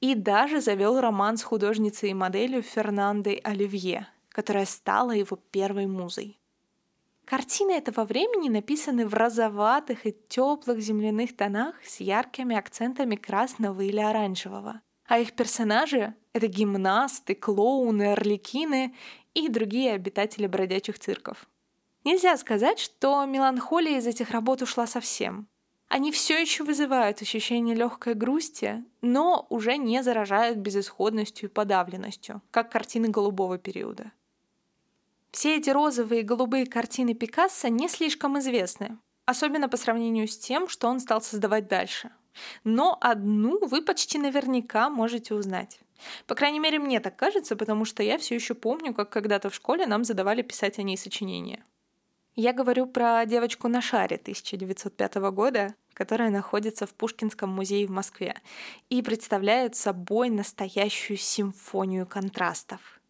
и 0.00 0.14
даже 0.14 0.60
завел 0.60 1.00
роман 1.00 1.36
с 1.36 1.42
художницей 1.42 2.10
и 2.10 2.14
моделью 2.14 2.62
Фернандой 2.62 3.40
Оливье, 3.42 4.06
которая 4.32 4.66
стала 4.66 5.12
его 5.12 5.36
первой 5.50 5.86
музой. 5.86 6.38
Картины 7.24 7.72
этого 7.72 8.04
времени 8.04 8.48
написаны 8.48 9.06
в 9.06 9.14
розоватых 9.14 10.06
и 10.06 10.14
теплых 10.28 10.80
земляных 10.80 11.36
тонах 11.36 11.76
с 11.84 12.00
яркими 12.00 12.56
акцентами 12.56 13.16
красного 13.16 13.80
или 13.80 14.00
оранжевого. 14.00 14.80
А 15.06 15.18
их 15.18 15.34
персонажи— 15.34 16.14
это 16.32 16.46
гимнасты, 16.46 17.34
клоуны, 17.34 18.12
орликины 18.12 18.94
и 19.34 19.48
другие 19.48 19.92
обитатели 19.92 20.46
бродячих 20.46 20.98
цирков. 20.98 21.48
Нельзя 22.04 22.36
сказать, 22.36 22.78
что 22.78 23.24
меланхолия 23.24 23.98
из 23.98 24.06
этих 24.06 24.30
работ 24.30 24.62
ушла 24.62 24.86
совсем. 24.86 25.46
Они 25.88 26.10
все 26.10 26.40
еще 26.40 26.64
вызывают 26.64 27.20
ощущение 27.20 27.74
легкой 27.74 28.14
грусти, 28.14 28.82
но 29.02 29.46
уже 29.50 29.76
не 29.76 30.02
заражают 30.02 30.58
безысходностью 30.58 31.48
и 31.48 31.52
подавленностью, 31.52 32.40
как 32.50 32.72
картины 32.72 33.08
голубого 33.08 33.58
периода. 33.58 34.10
Все 35.32 35.56
эти 35.56 35.70
розовые 35.70 36.20
и 36.20 36.24
голубые 36.24 36.66
картины 36.66 37.14
Пикассо 37.14 37.68
не 37.68 37.88
слишком 37.88 38.38
известны, 38.38 38.98
особенно 39.24 39.66
по 39.66 39.78
сравнению 39.78 40.28
с 40.28 40.36
тем, 40.36 40.68
что 40.68 40.88
он 40.88 41.00
стал 41.00 41.22
создавать 41.22 41.68
дальше. 41.68 42.10
Но 42.64 42.98
одну 43.00 43.58
вы 43.66 43.80
почти 43.80 44.18
наверняка 44.18 44.90
можете 44.90 45.34
узнать. 45.34 45.80
По 46.26 46.34
крайней 46.34 46.58
мере, 46.58 46.78
мне 46.78 47.00
так 47.00 47.16
кажется, 47.16 47.56
потому 47.56 47.86
что 47.86 48.02
я 48.02 48.18
все 48.18 48.34
еще 48.34 48.54
помню, 48.54 48.92
как 48.92 49.08
когда-то 49.08 49.48
в 49.48 49.54
школе 49.54 49.86
нам 49.86 50.04
задавали 50.04 50.42
писать 50.42 50.78
о 50.78 50.82
ней 50.82 50.98
сочинения. 50.98 51.64
Я 52.34 52.52
говорю 52.52 52.86
про 52.86 53.24
девочку 53.24 53.68
на 53.68 53.80
шаре 53.80 54.16
1905 54.16 55.14
года, 55.32 55.74
которая 55.94 56.30
находится 56.30 56.86
в 56.86 56.94
Пушкинском 56.94 57.48
музее 57.48 57.86
в 57.86 57.90
Москве 57.90 58.36
и 58.90 59.00
представляет 59.02 59.76
собой 59.76 60.28
настоящую 60.28 61.16
симфонию 61.16 62.06
контрастов. 62.06 63.01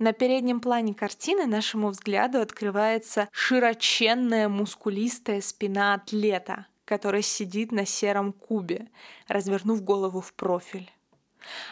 На 0.00 0.14
переднем 0.14 0.60
плане 0.60 0.94
картины 0.94 1.44
нашему 1.44 1.90
взгляду 1.90 2.40
открывается 2.40 3.28
широченная 3.32 4.48
мускулистая 4.48 5.42
спина 5.42 5.92
атлета, 5.92 6.66
который 6.86 7.20
сидит 7.20 7.70
на 7.70 7.84
сером 7.84 8.32
кубе, 8.32 8.88
развернув 9.28 9.84
голову 9.84 10.22
в 10.22 10.32
профиль. 10.32 10.90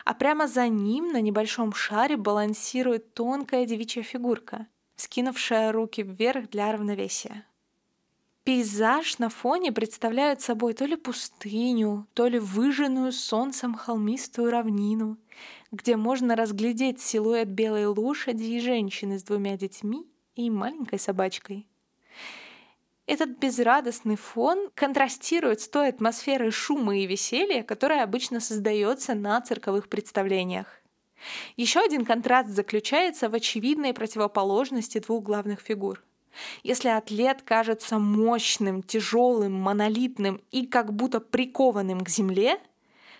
А 0.04 0.12
прямо 0.12 0.47
за 0.47 0.68
ним 0.68 1.08
на 1.08 1.23
небольшом 1.23 1.73
шаре 1.73 2.18
балансирует 2.18 3.14
тонкая 3.14 3.64
девичья 3.64 4.02
фигурка, 4.02 4.66
скинувшая 4.97 5.73
руки 5.73 6.02
вверх 6.02 6.50
для 6.50 6.70
равновесия. 6.70 7.47
Пейзаж 8.48 9.18
на 9.18 9.28
фоне 9.28 9.72
представляет 9.72 10.40
собой 10.40 10.72
то 10.72 10.86
ли 10.86 10.96
пустыню, 10.96 12.06
то 12.14 12.28
ли 12.28 12.38
выжженную 12.38 13.12
солнцем 13.12 13.74
холмистую 13.74 14.50
равнину, 14.50 15.18
где 15.70 15.96
можно 15.98 16.34
разглядеть 16.34 16.98
силуэт 16.98 17.48
белой 17.48 17.84
лошади 17.84 18.44
и 18.44 18.58
женщины 18.58 19.18
с 19.18 19.22
двумя 19.22 19.58
детьми 19.58 20.06
и 20.34 20.48
маленькой 20.48 20.98
собачкой. 20.98 21.66
Этот 23.04 23.38
безрадостный 23.38 24.16
фон 24.16 24.70
контрастирует 24.74 25.60
с 25.60 25.68
той 25.68 25.88
атмосферой 25.90 26.50
шума 26.50 26.96
и 26.96 27.06
веселья, 27.06 27.62
которая 27.62 28.02
обычно 28.02 28.40
создается 28.40 29.14
на 29.14 29.38
цирковых 29.42 29.90
представлениях. 29.90 30.80
Еще 31.58 31.80
один 31.80 32.06
контраст 32.06 32.48
заключается 32.48 33.28
в 33.28 33.34
очевидной 33.34 33.92
противоположности 33.92 35.00
двух 35.00 35.22
главных 35.22 35.60
фигур. 35.60 36.02
Если 36.62 36.88
атлет 36.88 37.42
кажется 37.42 37.99
мощным, 37.99 38.83
тяжелым, 38.83 39.54
монолитным 39.54 40.40
и 40.50 40.66
как 40.66 40.92
будто 40.92 41.21
прикованным 41.21 42.02
к 42.02 42.09
земле, 42.09 42.61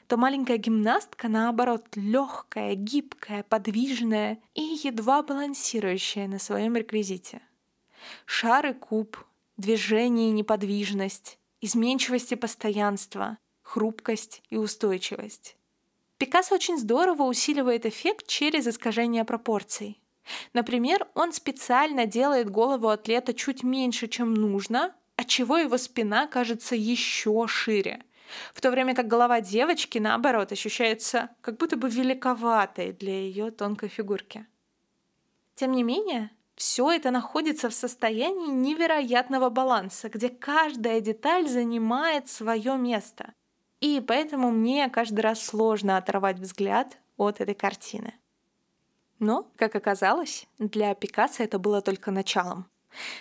то 0.07 0.17
маленькая 0.17 0.57
гимнастка, 0.57 1.29
наоборот, 1.29 1.85
легкая, 1.95 2.75
гибкая, 2.75 3.43
подвижная 3.43 4.39
и 4.55 4.63
едва 4.83 5.23
балансирующая 5.23 6.27
на 6.29 6.39
своем 6.39 6.77
реквизите. 6.77 7.43
Шар 8.25 8.67
и 8.67 8.73
куб, 8.73 9.19
движение 9.59 10.31
и 10.31 10.33
неподвижность, 10.33 11.39
изменчивость 11.61 12.33
и 12.33 12.37
постоянство, 12.37 13.37
хрупкость 13.63 14.43
и 14.49 14.57
устойчивость. 14.57 15.57
Пикассо 16.17 16.55
очень 16.55 16.79
здорово 16.79 17.25
усиливает 17.25 17.85
эффект 17.85 18.27
через 18.27 18.67
искажение 18.67 19.25
пропорций. 19.25 20.01
Например, 20.53 21.07
он 21.15 21.33
специально 21.33 22.07
делает 22.07 22.51
голову 22.51 22.89
атлета 22.89 23.35
чуть 23.35 23.63
меньше, 23.63 24.09
чем 24.09 24.35
нужно, 24.35 24.95
отчего 25.17 25.57
его 25.57 25.79
спина 25.79 26.27
кажется 26.27 26.75
еще 26.75 27.47
шире. 27.47 28.03
В 28.55 28.61
то 28.61 28.71
время 28.71 28.95
как 28.95 29.09
голова 29.09 29.41
девочки, 29.41 29.99
наоборот, 29.99 30.53
ощущается 30.53 31.31
как 31.41 31.57
будто 31.57 31.77
бы 31.77 31.89
великоватой 31.89 32.93
для 32.93 33.13
ее 33.13 33.51
тонкой 33.51 33.89
фигурки. 33.89 34.47
Тем 35.55 35.73
не 35.73 35.83
менее, 35.83 36.31
все 36.55 36.91
это 36.91 37.11
находится 37.11 37.71
в 37.71 37.75
состоянии 37.75 38.51
невероятного 38.51 39.49
баланса, 39.49 40.09
где 40.09 40.29
каждая 40.29 41.01
деталь 41.01 41.49
занимает 41.49 42.29
свое 42.29 42.77
место. 42.77 43.33
И 43.81 44.01
поэтому 44.07 44.51
мне 44.51 44.89
каждый 44.89 45.21
раз 45.21 45.43
сложно 45.43 45.97
оторвать 45.97 46.39
взгляд 46.39 46.99
от 47.17 47.41
этой 47.41 47.55
картины. 47.55 48.15
Но, 49.19 49.51
как 49.57 49.75
оказалось, 49.75 50.47
для 50.59 50.95
Пикассо 50.95 51.43
это 51.43 51.59
было 51.59 51.81
только 51.81 52.11
началом. 52.11 52.67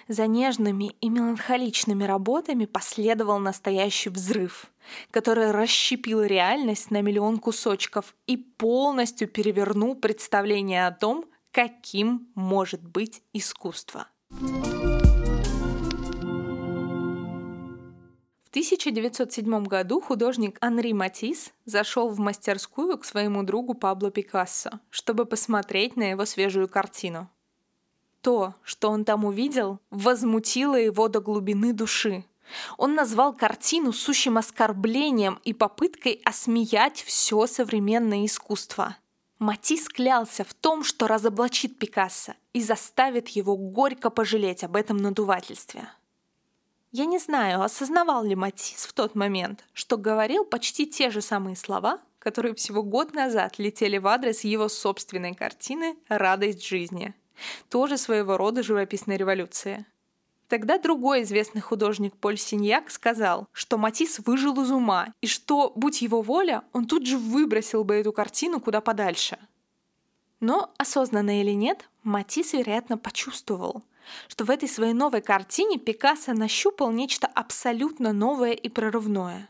За 0.08 0.28
нежными 0.28 0.96
и 1.02 1.10
меланхоличными 1.10 2.04
работами 2.04 2.66
последовал 2.66 3.40
настоящий 3.40 4.10
взрыв, 4.10 4.72
который 5.12 5.52
расщепил 5.52 6.24
реальность 6.24 6.92
на 6.92 7.02
миллион 7.02 7.38
кусочков 7.38 8.16
и 8.28 8.38
полностью 8.38 9.28
перевернул 9.28 9.96
представление 9.96 10.88
о 10.88 10.92
том, 10.92 11.26
каким 11.52 12.30
может 12.36 12.84
быть 12.84 13.22
искусство. 13.34 14.08
1907 18.50 19.64
году 19.66 20.02
художник 20.02 20.58
Анри 20.62 20.94
Матис 20.94 21.52
зашел 21.66 22.10
в 22.10 22.20
мастерскую 22.20 22.98
к 22.98 23.06
своему 23.06 23.44
другу 23.44 23.74
Пабло 23.74 24.12
Пикассо, 24.12 24.80
чтобы 24.90 25.26
посмотреть 25.26 25.96
на 25.96 26.12
его 26.12 26.26
свежую 26.26 26.68
картину. 26.68 27.30
То, 28.22 28.56
что 28.64 28.90
он 28.90 29.06
там 29.06 29.26
увидел, 29.26 29.80
возмутило 29.90 30.76
его 30.76 31.08
до 31.08 31.22
глубины 31.22 31.74
души. 31.74 32.26
Он 32.78 32.96
назвал 32.96 33.34
картину 33.34 33.92
сущим 33.94 34.38
оскорблением 34.38 35.40
и 35.44 35.54
попыткой 35.54 36.22
осмеять 36.24 37.02
все 37.02 37.46
современное 37.48 38.26
искусство. 38.26 38.98
Матис 39.40 39.88
клялся 39.88 40.44
в 40.44 40.54
том, 40.54 40.84
что 40.84 41.08
разоблачит 41.08 41.78
Пикассо 41.78 42.34
и 42.54 42.62
заставит 42.62 43.30
его 43.30 43.56
горько 43.56 44.10
пожалеть 44.10 44.64
об 44.64 44.76
этом 44.76 44.98
надувательстве. 44.98 45.90
Я 46.98 47.06
не 47.06 47.20
знаю, 47.20 47.62
осознавал 47.62 48.24
ли 48.24 48.34
Матис 48.34 48.88
в 48.88 48.92
тот 48.92 49.14
момент, 49.14 49.64
что 49.74 49.98
говорил 49.98 50.44
почти 50.44 50.88
те 50.88 51.12
же 51.12 51.22
самые 51.22 51.56
слова, 51.56 52.00
которые 52.18 52.56
всего 52.56 52.82
год 52.82 53.14
назад 53.14 53.60
летели 53.60 54.00
в 54.00 54.08
адрес 54.08 54.44
его 54.44 54.68
собственной 54.68 55.36
картины 55.36 55.96
«Радость 56.08 56.66
жизни». 56.66 57.14
Тоже 57.70 58.00
своего 58.00 58.36
рода 58.36 58.64
живописная 58.64 59.16
революция. 59.16 59.86
Тогда 60.48 60.80
другой 60.80 61.22
известный 61.22 61.62
художник 61.62 62.16
Поль 62.16 62.40
Синьяк 62.40 62.90
сказал, 62.90 63.46
что 63.52 63.78
Матис 63.78 64.18
выжил 64.26 64.60
из 64.64 64.72
ума, 64.72 65.14
и 65.22 65.28
что, 65.28 65.72
будь 65.76 66.02
его 66.02 66.24
воля, 66.24 66.64
он 66.74 66.88
тут 66.88 67.06
же 67.06 67.20
выбросил 67.20 67.84
бы 67.84 67.94
эту 67.94 68.12
картину 68.12 68.60
куда 68.60 68.82
подальше. 68.82 69.38
Но, 70.40 70.74
осознанно 70.80 71.42
или 71.42 71.52
нет, 71.52 71.88
Матис, 72.02 72.54
вероятно, 72.54 72.98
почувствовал– 72.98 73.84
что 74.28 74.46
в 74.46 74.50
этой 74.50 74.70
своей 74.70 74.93
новой 74.93 75.22
картине 75.22 75.78
Пикассо 75.78 76.34
нащупал 76.34 76.91
нечто 76.91 77.28
абсолютно 77.28 78.13
новое 78.13 78.52
и 78.52 78.70
прорывное. 78.70 79.50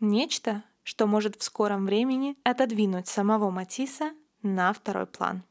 Нечто, 0.00 0.64
что 0.82 1.06
может 1.06 1.36
в 1.36 1.42
скором 1.42 1.86
времени 1.86 2.36
отодвинуть 2.42 3.08
самого 3.08 3.50
Матисса 3.50 4.12
на 4.42 4.72
второй 4.72 5.06
план. 5.06 5.42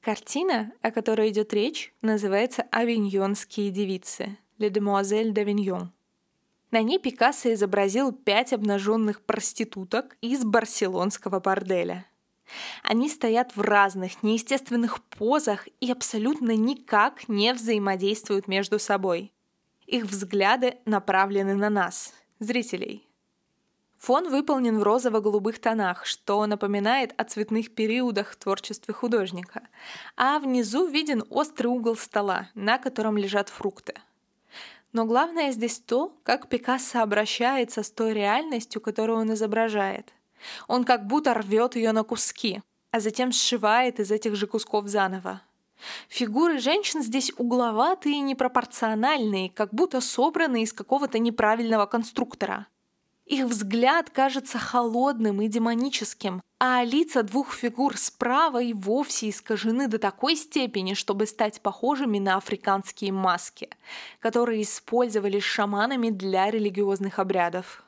Картина, 0.00 0.72
о 0.82 0.90
которой 0.90 1.30
идет 1.30 1.52
речь, 1.52 1.92
называется 2.00 2.62
«Авиньонские 2.70 3.70
девицы» 3.70 4.38
«Le 4.58 4.70
Demoiselle 4.70 5.32
d'Avignon». 5.32 5.88
На 6.70 6.82
ней 6.82 6.98
Пикассо 6.98 7.52
изобразил 7.52 8.12
пять 8.12 8.52
обнаженных 8.52 9.20
проституток 9.22 10.16
из 10.20 10.44
барселонского 10.44 11.40
борделя– 11.40 12.06
они 12.82 13.08
стоят 13.08 13.56
в 13.56 13.60
разных, 13.60 14.22
неестественных 14.22 15.02
позах 15.02 15.68
и 15.80 15.90
абсолютно 15.90 16.56
никак 16.56 17.28
не 17.28 17.52
взаимодействуют 17.52 18.48
между 18.48 18.78
собой. 18.78 19.32
Их 19.86 20.04
взгляды 20.04 20.78
направлены 20.84 21.54
на 21.54 21.70
нас, 21.70 22.12
зрителей. 22.38 23.06
Фон 23.98 24.28
выполнен 24.28 24.78
в 24.78 24.82
розово-голубых 24.82 25.58
тонах, 25.58 26.04
что 26.04 26.44
напоминает 26.46 27.14
о 27.16 27.24
цветных 27.24 27.74
периодах 27.74 28.32
в 28.32 28.36
творчестве 28.36 28.92
художника, 28.92 29.62
а 30.16 30.38
внизу 30.38 30.86
виден 30.86 31.24
острый 31.30 31.68
угол 31.68 31.96
стола, 31.96 32.50
на 32.54 32.78
котором 32.78 33.16
лежат 33.16 33.48
фрукты. 33.48 33.94
Но 34.92 35.04
главное 35.06 35.50
здесь 35.50 35.78
то, 35.78 36.16
как 36.22 36.48
Пикассо 36.48 37.02
обращается 37.02 37.82
с 37.82 37.90
той 37.90 38.12
реальностью, 38.14 38.80
которую 38.80 39.18
он 39.18 39.32
изображает. 39.32 40.12
Он 40.68 40.84
как 40.84 41.06
будто 41.06 41.34
рвет 41.34 41.76
ее 41.76 41.92
на 41.92 42.02
куски, 42.02 42.62
а 42.90 43.00
затем 43.00 43.32
сшивает 43.32 44.00
из 44.00 44.10
этих 44.10 44.36
же 44.36 44.46
кусков 44.46 44.88
заново. 44.88 45.42
Фигуры 46.08 46.58
женщин 46.58 47.02
здесь 47.02 47.32
угловатые 47.36 48.16
и 48.16 48.20
непропорциональные, 48.20 49.50
как 49.50 49.74
будто 49.74 50.00
собраны 50.00 50.62
из 50.62 50.72
какого-то 50.72 51.18
неправильного 51.18 51.86
конструктора. 51.86 52.66
Их 53.26 53.46
взгляд 53.46 54.08
кажется 54.10 54.58
холодным 54.58 55.42
и 55.42 55.48
демоническим, 55.48 56.40
а 56.60 56.84
лица 56.84 57.24
двух 57.24 57.52
фигур 57.52 57.96
справа 57.96 58.62
и 58.62 58.72
вовсе 58.72 59.30
искажены 59.30 59.88
до 59.88 59.98
такой 59.98 60.36
степени, 60.36 60.94
чтобы 60.94 61.26
стать 61.26 61.60
похожими 61.60 62.20
на 62.20 62.36
африканские 62.36 63.12
маски, 63.12 63.68
которые 64.20 64.62
использовались 64.62 65.42
шаманами 65.42 66.10
для 66.10 66.50
религиозных 66.52 67.18
обрядов. 67.18 67.85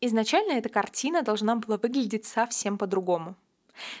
Изначально 0.00 0.52
эта 0.52 0.68
картина 0.68 1.22
должна 1.22 1.56
была 1.56 1.78
выглядеть 1.78 2.26
совсем 2.26 2.76
по-другому. 2.76 3.36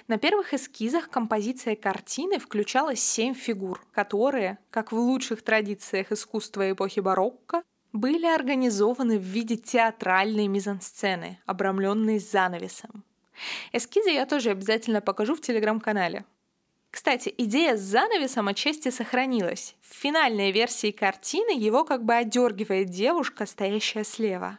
На 0.08 0.18
первых 0.18 0.54
эскизах 0.54 1.10
композиция 1.10 1.76
картины 1.76 2.38
включала 2.38 2.94
семь 2.96 3.34
фигур, 3.34 3.84
которые, 3.92 4.58
как 4.70 4.92
в 4.92 4.96
лучших 4.96 5.42
традициях 5.42 6.12
искусства 6.12 6.70
эпохи 6.70 7.00
барокко, 7.00 7.62
были 7.92 8.26
организованы 8.26 9.18
в 9.18 9.22
виде 9.22 9.56
театральной 9.56 10.48
мизансцены, 10.48 11.38
обрамленной 11.46 12.18
занавесом. 12.18 13.04
Эскизы 13.72 14.10
я 14.10 14.26
тоже 14.26 14.50
обязательно 14.50 15.00
покажу 15.00 15.34
в 15.34 15.40
телеграм-канале. 15.40 16.24
Кстати, 16.90 17.34
идея 17.36 17.76
с 17.76 17.80
занавесом 17.80 18.48
отчасти 18.48 18.90
сохранилась. 18.90 19.76
В 19.82 19.94
финальной 19.94 20.50
версии 20.52 20.90
картины 20.90 21.50
его 21.50 21.84
как 21.84 22.04
бы 22.04 22.14
одергивает 22.14 22.88
девушка, 22.88 23.44
стоящая 23.44 24.04
слева. 24.04 24.58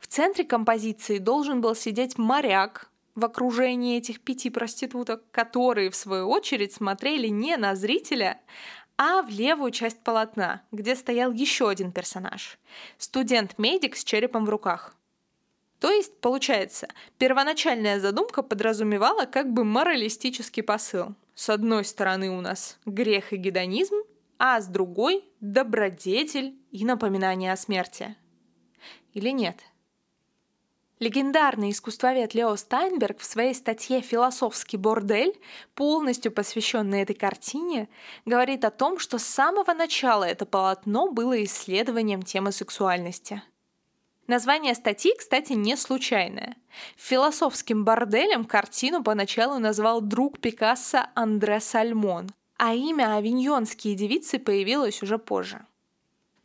В 0.00 0.06
центре 0.06 0.44
композиции 0.44 1.18
должен 1.18 1.60
был 1.60 1.74
сидеть 1.74 2.18
моряк 2.18 2.90
в 3.14 3.24
окружении 3.24 3.98
этих 3.98 4.20
пяти 4.20 4.48
проституток, 4.48 5.22
которые, 5.30 5.90
в 5.90 5.96
свою 5.96 6.28
очередь, 6.28 6.72
смотрели 6.72 7.28
не 7.28 7.56
на 7.56 7.74
зрителя, 7.74 8.40
а 8.96 9.22
в 9.22 9.28
левую 9.28 9.70
часть 9.70 10.00
полотна, 10.00 10.62
где 10.72 10.96
стоял 10.96 11.32
еще 11.32 11.68
один 11.68 11.92
персонаж– 11.92 12.58
студент-медик 12.98 13.96
с 13.96 14.04
черепом 14.04 14.44
в 14.44 14.50
руках. 14.50 14.94
То 15.80 15.90
есть, 15.90 16.20
получается, 16.20 16.88
первоначальная 17.18 18.00
задумка 18.00 18.42
подразумевала 18.42 19.26
как 19.26 19.52
бы 19.52 19.64
моралистический 19.64 20.62
посыл. 20.62 21.14
С 21.34 21.50
одной 21.50 21.84
стороны 21.84 22.30
у 22.30 22.40
нас 22.40 22.78
грех 22.84 23.32
и 23.32 23.36
гедонизм, 23.36 23.94
а 24.38 24.60
с 24.60 24.66
другой– 24.66 25.24
добродетель 25.40 26.56
и 26.72 26.84
напоминание 26.84 27.52
о 27.52 27.56
смерти. 27.56 28.16
Или 29.18 29.30
нет? 29.30 29.64
Легендарный 31.00 31.72
искусствовед 31.72 32.34
Лео 32.34 32.54
Стайнберг 32.54 33.18
в 33.18 33.24
своей 33.24 33.52
статье 33.52 34.00
«Философский 34.00 34.76
бордель», 34.76 35.36
полностью 35.74 36.30
посвященной 36.30 37.02
этой 37.02 37.16
картине, 37.16 37.88
говорит 38.26 38.64
о 38.64 38.70
том, 38.70 39.00
что 39.00 39.18
с 39.18 39.24
самого 39.24 39.74
начала 39.74 40.22
это 40.22 40.46
полотно 40.46 41.10
было 41.10 41.42
исследованием 41.42 42.22
темы 42.22 42.52
сексуальности. 42.52 43.42
Название 44.28 44.76
статьи, 44.76 45.12
кстати, 45.18 45.54
не 45.54 45.76
случайное. 45.76 46.54
Философским 46.96 47.84
борделем 47.84 48.44
картину 48.44 49.02
поначалу 49.02 49.58
назвал 49.58 50.00
друг 50.00 50.38
Пикассо 50.38 51.08
Андре 51.16 51.58
Сальмон, 51.58 52.30
а 52.56 52.72
имя 52.72 53.16
«Авиньонские 53.16 53.96
девицы» 53.96 54.38
появилось 54.38 55.02
уже 55.02 55.18
позже. 55.18 55.66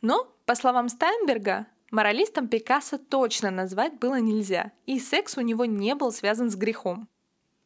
Но, 0.02 0.28
по 0.48 0.56
словам 0.56 0.90
Стайнберга, 0.90 1.68
Моралистом 1.94 2.48
Пикассо 2.48 2.98
точно 2.98 3.52
назвать 3.52 4.00
было 4.00 4.20
нельзя, 4.20 4.72
и 4.88 5.00
секс 5.00 5.38
у 5.38 5.42
него 5.42 5.66
не 5.66 5.94
был 5.94 6.12
связан 6.12 6.50
с 6.50 6.56
грехом. 6.56 7.08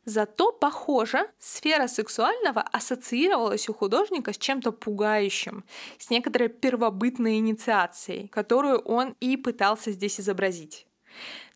Зато, 0.03 0.51
похоже, 0.51 1.29
сфера 1.39 1.87
сексуального 1.87 2.61
ассоциировалась 2.61 3.69
у 3.69 3.73
художника 3.73 4.33
с 4.33 4.37
чем-то 4.37 4.73
пугающим, 4.73 5.63
с 5.97 6.09
некоторой 6.09 6.49
первобытной 6.49 7.37
инициацией, 7.37 8.27
которую 8.27 8.79
он 8.79 9.15
и 9.21 9.37
пытался 9.37 9.93
здесь 9.93 10.19
изобразить. 10.19 10.87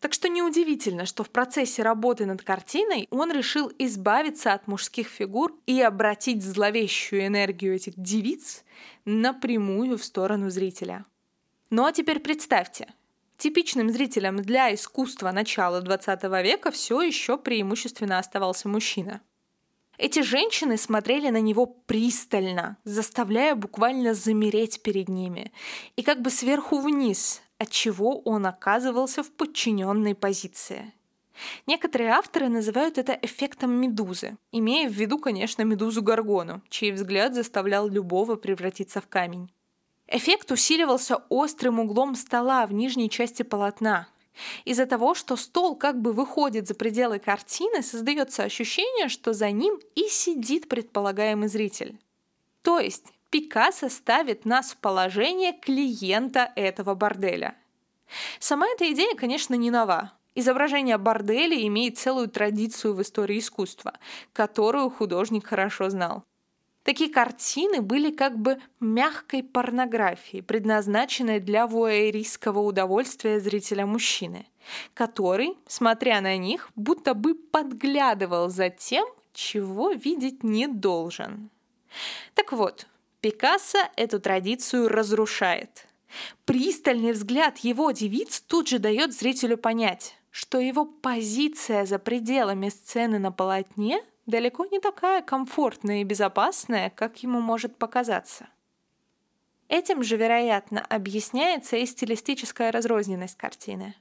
Так 0.00 0.14
что 0.14 0.30
неудивительно, 0.30 1.04
что 1.04 1.24
в 1.24 1.28
процессе 1.28 1.82
работы 1.82 2.24
над 2.24 2.40
картиной 2.40 3.06
он 3.10 3.30
решил 3.32 3.70
избавиться 3.78 4.54
от 4.54 4.66
мужских 4.66 5.08
фигур 5.08 5.54
и 5.66 5.82
обратить 5.82 6.42
зловещую 6.42 7.26
энергию 7.26 7.74
этих 7.74 7.92
девиц 7.98 8.64
напрямую 9.04 9.98
в 9.98 10.04
сторону 10.04 10.48
зрителя. 10.48 11.04
Ну 11.72 11.86
а 11.86 11.92
теперь 11.92 12.20
представьте, 12.20 12.86
типичным 13.38 13.88
зрителем 13.88 14.42
для 14.42 14.74
искусства 14.74 15.32
начала 15.32 15.80
20 15.80 16.22
века 16.44 16.70
все 16.70 17.00
еще 17.00 17.38
преимущественно 17.38 18.18
оставался 18.18 18.68
мужчина. 18.68 19.22
Эти 19.96 20.20
женщины 20.20 20.76
смотрели 20.76 21.30
на 21.30 21.40
него 21.40 21.64
пристально, 21.64 22.76
заставляя 22.84 23.54
буквально 23.54 24.12
замереть 24.12 24.82
перед 24.82 25.08
ними, 25.08 25.50
и 25.96 26.02
как 26.02 26.20
бы 26.20 26.28
сверху 26.28 26.78
вниз, 26.78 27.40
от 27.56 27.70
чего 27.70 28.20
он 28.20 28.44
оказывался 28.44 29.22
в 29.22 29.32
подчиненной 29.32 30.14
позиции. 30.14 30.92
Некоторые 31.66 32.10
авторы 32.10 32.50
называют 32.50 32.98
это 32.98 33.18
эффектом 33.22 33.72
медузы, 33.72 34.36
имея 34.50 34.90
в 34.90 34.92
виду, 34.92 35.18
конечно, 35.18 35.62
медузу 35.62 36.02
Гаргону, 36.02 36.60
чей 36.68 36.92
взгляд 36.92 37.34
заставлял 37.34 37.88
любого 37.88 38.36
превратиться 38.36 39.00
в 39.00 39.08
камень. 39.08 39.48
Эффект 40.14 40.52
усиливался 40.52 41.22
острым 41.30 41.80
углом 41.80 42.14
стола 42.16 42.66
в 42.66 42.72
нижней 42.74 43.08
части 43.08 43.42
полотна. 43.42 44.08
Из-за 44.66 44.84
того, 44.84 45.14
что 45.14 45.36
стол 45.36 45.74
как 45.74 46.02
бы 46.02 46.12
выходит 46.12 46.68
за 46.68 46.74
пределы 46.74 47.18
картины, 47.18 47.82
создается 47.82 48.42
ощущение, 48.42 49.08
что 49.08 49.32
за 49.32 49.50
ним 49.50 49.80
и 49.94 50.02
сидит 50.08 50.68
предполагаемый 50.68 51.48
зритель. 51.48 51.98
То 52.60 52.78
есть 52.78 53.06
Пикассо 53.30 53.88
ставит 53.88 54.44
нас 54.44 54.72
в 54.72 54.76
положение 54.76 55.54
клиента 55.54 56.52
этого 56.56 56.94
борделя. 56.94 57.56
Сама 58.38 58.68
эта 58.68 58.92
идея, 58.92 59.14
конечно, 59.14 59.54
не 59.54 59.70
нова. 59.70 60.12
Изображение 60.34 60.98
борделя 60.98 61.58
имеет 61.66 61.96
целую 61.96 62.28
традицию 62.28 62.92
в 62.92 63.00
истории 63.00 63.38
искусства, 63.38 63.94
которую 64.34 64.90
художник 64.90 65.46
хорошо 65.46 65.88
знал. 65.88 66.22
Такие 66.82 67.10
картины 67.10 67.80
были 67.80 68.10
как 68.10 68.36
бы 68.36 68.60
мягкой 68.80 69.44
порнографией, 69.44 70.42
предназначенной 70.42 71.38
для 71.38 71.66
вуэристского 71.66 72.58
удовольствия 72.58 73.38
зрителя 73.38 73.86
мужчины, 73.86 74.46
который, 74.94 75.56
смотря 75.68 76.20
на 76.20 76.36
них, 76.36 76.70
будто 76.74 77.14
бы 77.14 77.34
подглядывал 77.34 78.48
за 78.48 78.68
тем, 78.68 79.06
чего 79.32 79.92
видеть 79.92 80.42
не 80.42 80.66
должен. 80.66 81.50
Так 82.34 82.52
вот, 82.52 82.86
Пикассо 83.20 83.78
эту 83.96 84.18
традицию 84.18 84.88
разрушает. 84.88 85.86
Пристальный 86.44 87.12
взгляд 87.12 87.58
его 87.58 87.92
девиц 87.92 88.40
тут 88.40 88.68
же 88.68 88.80
дает 88.80 89.14
зрителю 89.14 89.56
понять, 89.56 90.16
что 90.30 90.58
его 90.58 90.84
позиция 90.84 91.86
за 91.86 91.98
пределами 92.00 92.68
сцены 92.68 93.18
на 93.18 93.30
полотне 93.30 94.02
далеко 94.26 94.66
не 94.66 94.80
такая 94.80 95.22
комфортная 95.22 96.00
и 96.00 96.04
безопасная, 96.04 96.90
как 96.90 97.22
ему 97.22 97.40
может 97.40 97.76
показаться. 97.76 98.48
Этим 99.68 100.02
же, 100.02 100.16
вероятно, 100.16 100.80
объясняется 100.80 101.76
и 101.76 101.86
стилистическая 101.86 102.70
разрозненность 102.70 103.38
картины. 103.38 103.94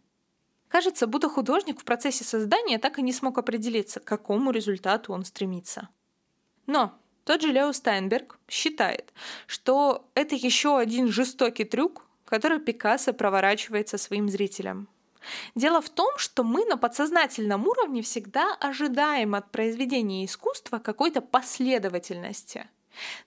Кажется, 0.67 1.07
будто 1.07 1.29
художник 1.29 1.79
в 1.79 1.83
процессе 1.83 2.23
создания 2.23 2.77
так 2.77 2.99
и 2.99 3.01
не 3.01 3.13
смог 3.13 3.37
определиться, 3.37 3.99
к 3.99 4.05
какому 4.05 4.51
результату 4.51 5.13
он 5.13 5.25
стремится. 5.25 5.89
Но 6.65 6.93
тот 7.25 7.41
же 7.41 7.51
Лео 7.51 7.71
Стайнберг 7.71 8.39
считает, 8.47 9.13
что 9.47 10.09
это 10.13 10.35
еще 10.35 10.77
один 10.77 11.07
жестокий 11.07 11.65
трюк, 11.65 12.07
который 12.25 12.59
Пикассо 12.59 13.13
проворачивает 13.13 13.89
со 13.89 13.97
своим 13.97 14.29
зрителем– 14.29 14.87
Дело 15.55 15.81
в 15.81 15.89
том, 15.89 16.17
что 16.17 16.43
мы 16.43 16.65
на 16.65 16.77
подсознательном 16.77 17.67
уровне 17.67 18.01
всегда 18.01 18.55
ожидаем 18.59 19.35
от 19.35 19.51
произведения 19.51 20.25
искусства 20.25 20.79
какой-то 20.79 21.21
последовательности. 21.21 22.67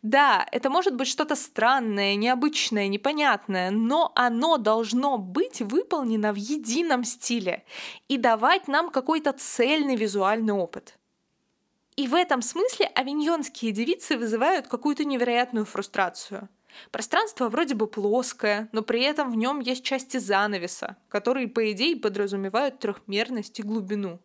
Да, 0.02 0.46
это 0.52 0.68
может 0.68 0.94
быть 0.94 1.08
что-то 1.08 1.36
странное, 1.36 2.16
необычное, 2.16 2.88
непонятное, 2.88 3.70
но 3.70 4.12
оно 4.14 4.58
должно 4.58 5.16
быть 5.16 5.62
выполнено 5.62 6.32
в 6.32 6.36
едином 6.36 7.04
стиле 7.04 7.64
и 8.08 8.18
давать 8.18 8.68
нам 8.68 8.90
какой-то 8.90 9.32
цельный 9.32 9.96
визуальный 9.96 10.52
опыт. 10.52 10.98
И 11.96 12.08
в 12.08 12.14
этом 12.14 12.42
смысле 12.42 12.86
авиньонские 12.86 13.72
девицы 13.72 14.18
вызывают 14.18 14.68
какую-то 14.68 15.04
невероятную 15.04 15.64
фрустрацию– 15.64 16.48
Пространство 16.90 17.48
вроде 17.48 17.74
бы 17.74 17.86
плоское, 17.86 18.68
но 18.72 18.82
при 18.82 19.02
этом 19.02 19.30
в 19.30 19.36
нем 19.36 19.60
есть 19.60 19.84
части 19.84 20.16
занавеса, 20.18 20.96
которые, 21.08 21.48
по 21.48 21.70
идее, 21.72 21.96
подразумевают 21.96 22.78
трехмерность 22.78 23.58
и 23.60 23.62
глубину. 23.62 24.20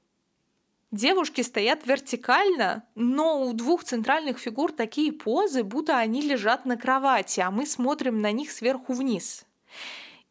Девушки 0.91 1.41
стоят 1.41 1.85
вертикально, 1.85 2.83
но 2.95 3.43
у 3.43 3.53
двух 3.53 3.83
центральных 3.83 4.39
фигур 4.39 4.71
такие 4.71 5.12
позы, 5.12 5.63
будто 5.63 5.97
они 5.97 6.21
лежат 6.21 6.65
на 6.65 6.77
кровати, 6.77 7.41
а 7.41 7.51
мы 7.51 7.67
смотрим 7.67 8.21
на 8.21 8.31
них 8.31 8.49
сверху 8.51 8.93
вниз. 8.93 9.45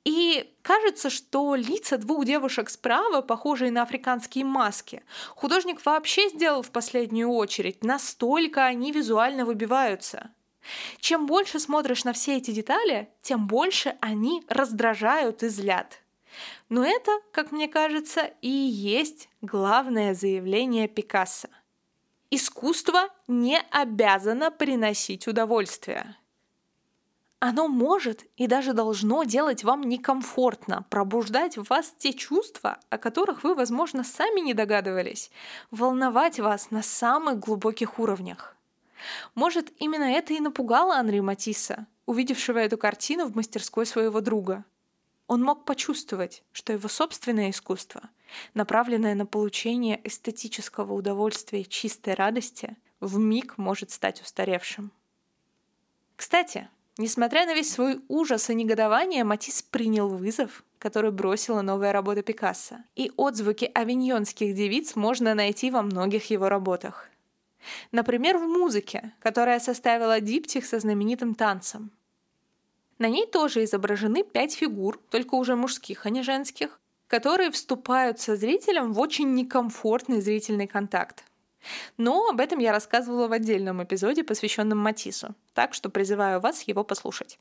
И 0.04 0.52
кажется, 0.62 1.11
что 1.11 1.54
лица 1.54 1.96
двух 1.98 2.24
девушек 2.24 2.70
справа, 2.70 3.20
похожие 3.20 3.70
на 3.70 3.83
африканские 3.83 4.44
маски, 4.44 5.02
художник 5.37 5.85
вообще 5.85 6.28
сделал 6.31 6.62
в 6.62 6.70
последнюю 6.70 7.31
очередь, 7.31 7.85
настолько 7.85 8.64
они 8.64 8.90
визуально 8.90 9.44
выбиваются. 9.44 10.31
Чем 11.00 11.26
больше 11.26 11.59
смотришь 11.59 12.04
на 12.04 12.12
все 12.12 12.37
эти 12.37 12.50
детали, 12.50 13.09
тем 13.22 13.46
больше 13.46 13.96
они 14.00 14.42
раздражают 14.48 15.42
и 15.42 15.48
злят. 15.48 16.02
Но 16.68 16.85
это, 16.85 17.11
как 17.33 17.52
мне 17.52 17.68
кажется, 17.68 18.31
и 18.42 18.48
есть 18.48 19.28
главное 19.40 20.14
заявление 20.14 20.88
Пикассо. 20.88 21.48
Искусство 22.31 23.09
не 23.26 23.59
обязано 23.70 24.50
приносить 24.50 25.26
удовольствие. 25.26 26.16
Оно 27.40 27.68
может 27.68 28.24
и 28.37 28.48
даже 28.48 28.72
должно 28.72 29.22
делать 29.22 29.62
вам 29.62 29.83
некомфортно, 29.83 30.85
пробуждать 30.90 31.57
в 31.57 31.70
вас 31.70 31.94
те 31.96 32.12
чувства, 32.12 32.81
о 32.90 32.98
которых 32.98 33.44
вы, 33.44 33.54
возможно, 33.54 34.02
сами 34.02 34.40
не 34.40 34.54
догадывались, 34.54 35.31
волновать 35.70 36.40
вас 36.40 36.72
на 36.72 36.83
самых 36.83 37.38
глубоких 37.38 38.00
уровнях. 38.00 38.58
Может, 39.35 39.73
именно 39.79 40.05
это 40.05 40.35
и 40.35 40.41
напугало 40.41 40.97
Анри 40.97 41.21
Матисса, 41.21 41.87
увидевшего 42.07 42.59
эту 42.59 42.79
картину 42.79 43.27
в 43.27 43.37
мастерской 43.37 43.87
своего 43.87 44.21
друга. 44.21 44.65
Он 45.27 45.43
мог 45.43 45.65
почувствовать, 45.65 46.43
что 46.53 46.73
его 46.73 46.89
собственное 46.89 47.51
искусство, 47.51 48.09
направленное 48.55 49.15
на 49.15 49.27
получение 49.27 50.01
эстетического 50.05 50.95
удовольствия 50.95 51.61
и 51.61 51.69
чистой 51.69 52.15
радости, 52.15 52.77
в 53.01 53.19
миг 53.19 53.59
может 53.59 53.91
стать 53.91 54.23
устаревшим. 54.23 54.91
Кстати, 56.17 56.69
несмотря 56.97 57.47
на 57.47 57.55
весь 57.55 57.73
свой 57.73 58.01
ужас 58.09 58.51
и 58.51 58.55
негодование, 58.55 59.23
Матис 59.23 59.63
принял 59.63 60.09
вызов, 60.09 60.65
который 60.79 61.11
бросила 61.11 61.61
новая 61.61 61.93
работа 61.93 62.23
Пикассо, 62.23 62.77
и 62.97 63.13
отзвуки 63.17 63.71
авиньонских 63.73 64.55
девиц 64.55 64.97
можно 64.97 65.35
найти 65.35 65.71
во 65.71 65.83
многих 65.83 66.31
его 66.31 66.49
работах. 66.49 67.08
Например, 67.92 68.38
в 68.38 68.42
музыке, 68.42 69.12
которая 69.21 69.61
составила 69.61 70.21
диптих 70.21 70.66
со 70.66 70.79
знаменитым 70.79 71.35
танцем. 71.35 71.90
На 72.99 73.09
ней 73.09 73.27
тоже 73.27 73.64
изображены 73.64 74.25
пять 74.25 74.55
фигур, 74.55 75.01
только 75.11 75.35
уже 75.35 75.55
мужских, 75.55 76.07
а 76.07 76.11
не 76.11 76.23
женских, 76.23 76.81
которые 77.07 77.51
вступают 77.51 78.21
со 78.21 78.37
зрителем 78.37 78.92
в 78.92 79.01
очень 79.01 79.35
некомфортный 79.35 80.21
зрительный 80.21 80.66
контакт. 80.66 81.25
Но 81.97 82.29
об 82.29 82.40
этом 82.40 82.59
я 82.59 82.73
рассказывала 82.73 83.29
в 83.29 83.33
отдельном 83.33 83.83
эпизоде, 83.83 84.25
посвященном 84.25 84.79
Матису, 84.79 85.35
так 85.55 85.75
что 85.75 85.90
призываю 85.90 86.40
вас 86.40 86.62
его 86.62 86.85
послушать. 86.85 87.38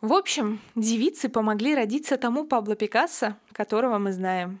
В 0.00 0.12
общем, 0.12 0.60
девицы 0.74 1.28
помогли 1.28 1.74
родиться 1.74 2.16
тому 2.16 2.44
Пабло 2.44 2.76
Пикассо, 2.76 3.36
которого 3.52 3.98
мы 3.98 4.12
знаем. 4.12 4.60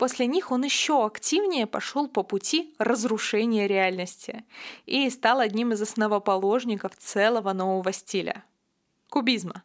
После 0.00 0.26
них 0.26 0.50
он 0.50 0.64
еще 0.64 1.04
активнее 1.04 1.66
пошел 1.66 2.08
по 2.08 2.22
пути 2.22 2.74
разрушения 2.78 3.66
реальности 3.66 4.44
и 4.86 5.10
стал 5.10 5.40
одним 5.40 5.72
из 5.72 5.82
основоположников 5.82 6.96
целого 6.96 7.52
нового 7.52 7.92
стиля— 7.92 8.42
кубизма. 9.10 9.62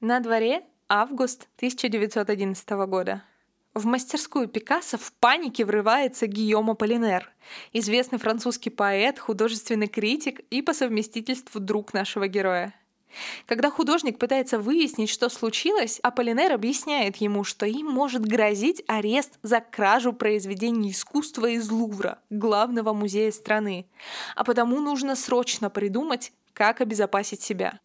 На 0.00 0.20
дворе 0.20 0.62
август 0.88 1.48
1911 1.56 2.86
года. 2.86 3.24
В 3.74 3.84
мастерскую 3.84 4.46
Пикассо 4.46 4.96
в 4.96 5.12
панике 5.14 5.64
врывается 5.64 6.28
Гийом 6.28 6.70
Аполлинер, 6.70 7.32
известный 7.72 8.20
французский 8.20 8.70
поэт, 8.70 9.18
художественный 9.18 9.88
критик 9.88 10.38
и 10.50 10.62
по 10.62 10.72
совместительству 10.72 11.58
друг 11.58 11.92
нашего 11.94 12.28
героя. 12.28 12.72
Когда 13.46 13.70
художник 13.70 14.18
пытается 14.18 14.58
выяснить, 14.58 15.10
что 15.10 15.28
случилось, 15.28 16.00
Аполлинер 16.02 16.52
объясняет 16.52 17.16
ему, 17.16 17.44
что 17.44 17.66
им 17.66 17.86
может 17.86 18.24
грозить 18.24 18.82
арест 18.86 19.38
за 19.42 19.60
кражу 19.60 20.12
произведений 20.12 20.90
искусства 20.90 21.46
из 21.46 21.70
Лувра, 21.70 22.18
главного 22.30 22.92
музея 22.92 23.30
страны, 23.30 23.86
а 24.34 24.44
потому 24.44 24.80
нужно 24.80 25.16
срочно 25.16 25.70
придумать, 25.70 26.32
как 26.52 26.80
обезопасить 26.80 27.42
себя. 27.42 27.80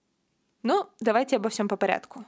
Но 0.63 0.89
давайте 0.99 1.37
обо 1.37 1.49
всем 1.49 1.67
по 1.67 1.77
порядку. 1.77 2.25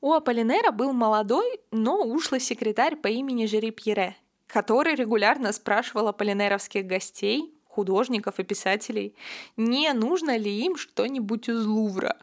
У 0.00 0.12
Аполлинера 0.12 0.70
был 0.70 0.92
молодой, 0.92 1.60
но 1.70 2.04
ушлый 2.04 2.40
секретарь 2.40 2.96
по 2.96 3.08
имени 3.08 3.46
Жери 3.46 3.70
Пьере, 3.70 4.16
который 4.46 4.94
регулярно 4.94 5.52
спрашивал 5.52 6.08
аполлинеровских 6.08 6.86
гостей, 6.86 7.55
художников 7.76 8.40
и 8.40 8.42
писателей, 8.42 9.14
не 9.56 9.92
нужно 9.92 10.36
ли 10.36 10.50
им 10.50 10.76
что-нибудь 10.76 11.48
из 11.48 11.66
Лувра. 11.66 12.16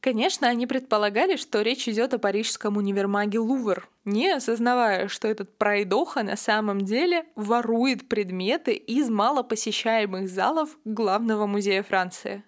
Конечно, 0.00 0.48
они 0.48 0.66
предполагали, 0.66 1.36
что 1.36 1.62
речь 1.62 1.88
идет 1.88 2.14
о 2.14 2.18
парижском 2.18 2.76
универмаге 2.76 3.38
Лувр, 3.38 3.88
не 4.04 4.30
осознавая, 4.30 5.08
что 5.08 5.28
этот 5.28 5.58
пройдоха 5.58 6.22
на 6.22 6.36
самом 6.36 6.80
деле 6.80 7.26
ворует 7.34 8.08
предметы 8.08 8.72
из 8.72 9.10
малопосещаемых 9.10 10.28
залов 10.28 10.78
главного 10.84 11.46
музея 11.46 11.82
Франции. 11.82 12.42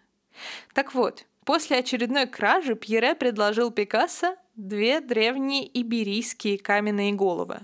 Так 0.73 0.95
вот, 0.95 1.27
после 1.45 1.79
очередной 1.79 2.27
кражи 2.27 2.75
Пьере 2.75 3.15
предложил 3.15 3.71
Пикассо 3.71 4.37
две 4.55 5.01
древние 5.01 5.69
иберийские 5.81 6.59
каменные 6.59 7.13
головы. 7.13 7.59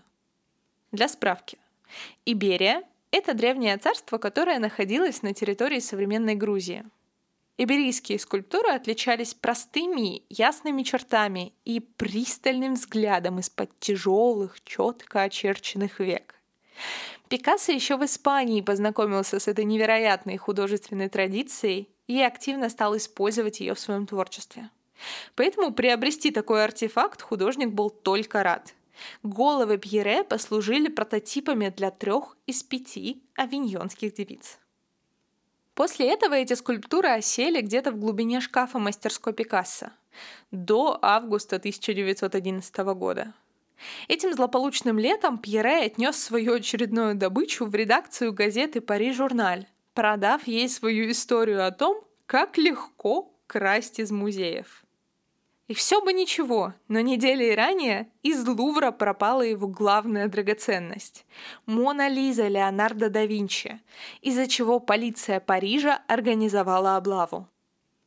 Для 0.92 1.08
справки. 1.08 1.56
Иберия 2.26 2.82
это 3.14 3.32
древнее 3.34 3.76
царство, 3.78 4.18
которое 4.18 4.58
находилось 4.58 5.22
на 5.22 5.32
территории 5.32 5.78
современной 5.78 6.34
Грузии. 6.34 6.84
Иберийские 7.56 8.18
скульптуры 8.18 8.70
отличались 8.70 9.34
простыми, 9.34 10.24
ясными 10.28 10.82
чертами 10.82 11.52
и 11.64 11.78
пристальным 11.78 12.74
взглядом 12.74 13.38
из-под 13.38 13.78
тяжелых, 13.78 14.62
четко 14.64 15.22
очерченных 15.22 16.00
век. 16.00 16.34
Пикассо 17.28 17.70
еще 17.70 17.96
в 17.96 18.04
Испании 18.04 18.60
познакомился 18.60 19.38
с 19.38 19.46
этой 19.46 19.64
невероятной 19.64 20.36
художественной 20.36 21.08
традицией 21.08 21.88
и 22.08 22.20
активно 22.20 22.68
стал 22.68 22.96
использовать 22.96 23.60
ее 23.60 23.74
в 23.74 23.80
своем 23.80 24.08
творчестве. 24.08 24.70
Поэтому 25.36 25.72
приобрести 25.72 26.32
такой 26.32 26.64
артефакт 26.64 27.22
художник 27.22 27.68
был 27.68 27.90
только 27.90 28.42
рад– 28.42 28.74
Головы 29.22 29.78
Пьере 29.78 30.24
послужили 30.24 30.88
прототипами 30.88 31.68
для 31.68 31.90
трех 31.90 32.36
из 32.46 32.62
пяти 32.62 33.22
авиньонских 33.36 34.14
девиц. 34.14 34.58
После 35.74 36.12
этого 36.12 36.34
эти 36.34 36.54
скульптуры 36.54 37.08
осели 37.08 37.60
где-то 37.60 37.90
в 37.90 37.98
глубине 37.98 38.40
шкафа 38.40 38.78
мастерской 38.78 39.32
Пикассо 39.32 39.90
до 40.52 40.98
августа 41.02 41.56
1911 41.56 42.76
года. 42.94 43.34
Этим 44.06 44.32
злополучным 44.32 44.98
летом 44.98 45.38
Пьере 45.38 45.84
отнес 45.84 46.16
свою 46.16 46.54
очередную 46.54 47.16
добычу 47.16 47.66
в 47.66 47.74
редакцию 47.74 48.32
газеты 48.32 48.80
«Пари-журналь», 48.80 49.66
продав 49.94 50.46
ей 50.46 50.68
свою 50.68 51.10
историю 51.10 51.66
о 51.66 51.72
том, 51.72 52.04
как 52.26 52.56
легко 52.56 53.34
красть 53.48 53.98
из 53.98 54.12
музеев– 54.12 54.83
и 55.66 55.74
все 55.74 56.02
бы 56.02 56.12
ничего, 56.12 56.74
но 56.88 57.00
неделей 57.00 57.54
ранее 57.54 58.10
из 58.22 58.46
Лувра 58.46 58.90
пропала 58.90 59.42
его 59.42 59.66
главная 59.66 60.28
драгоценность— 60.28 61.24
Мона 61.66 62.08
Лиза 62.08 62.48
Леонардо 62.48 63.08
да 63.08 63.24
Винчи, 63.24 63.80
из-за 64.20 64.46
чего 64.46 64.78
полиция 64.78 65.40
Парижа 65.40 66.02
организовала 66.06 66.96
облаву. 66.96 67.48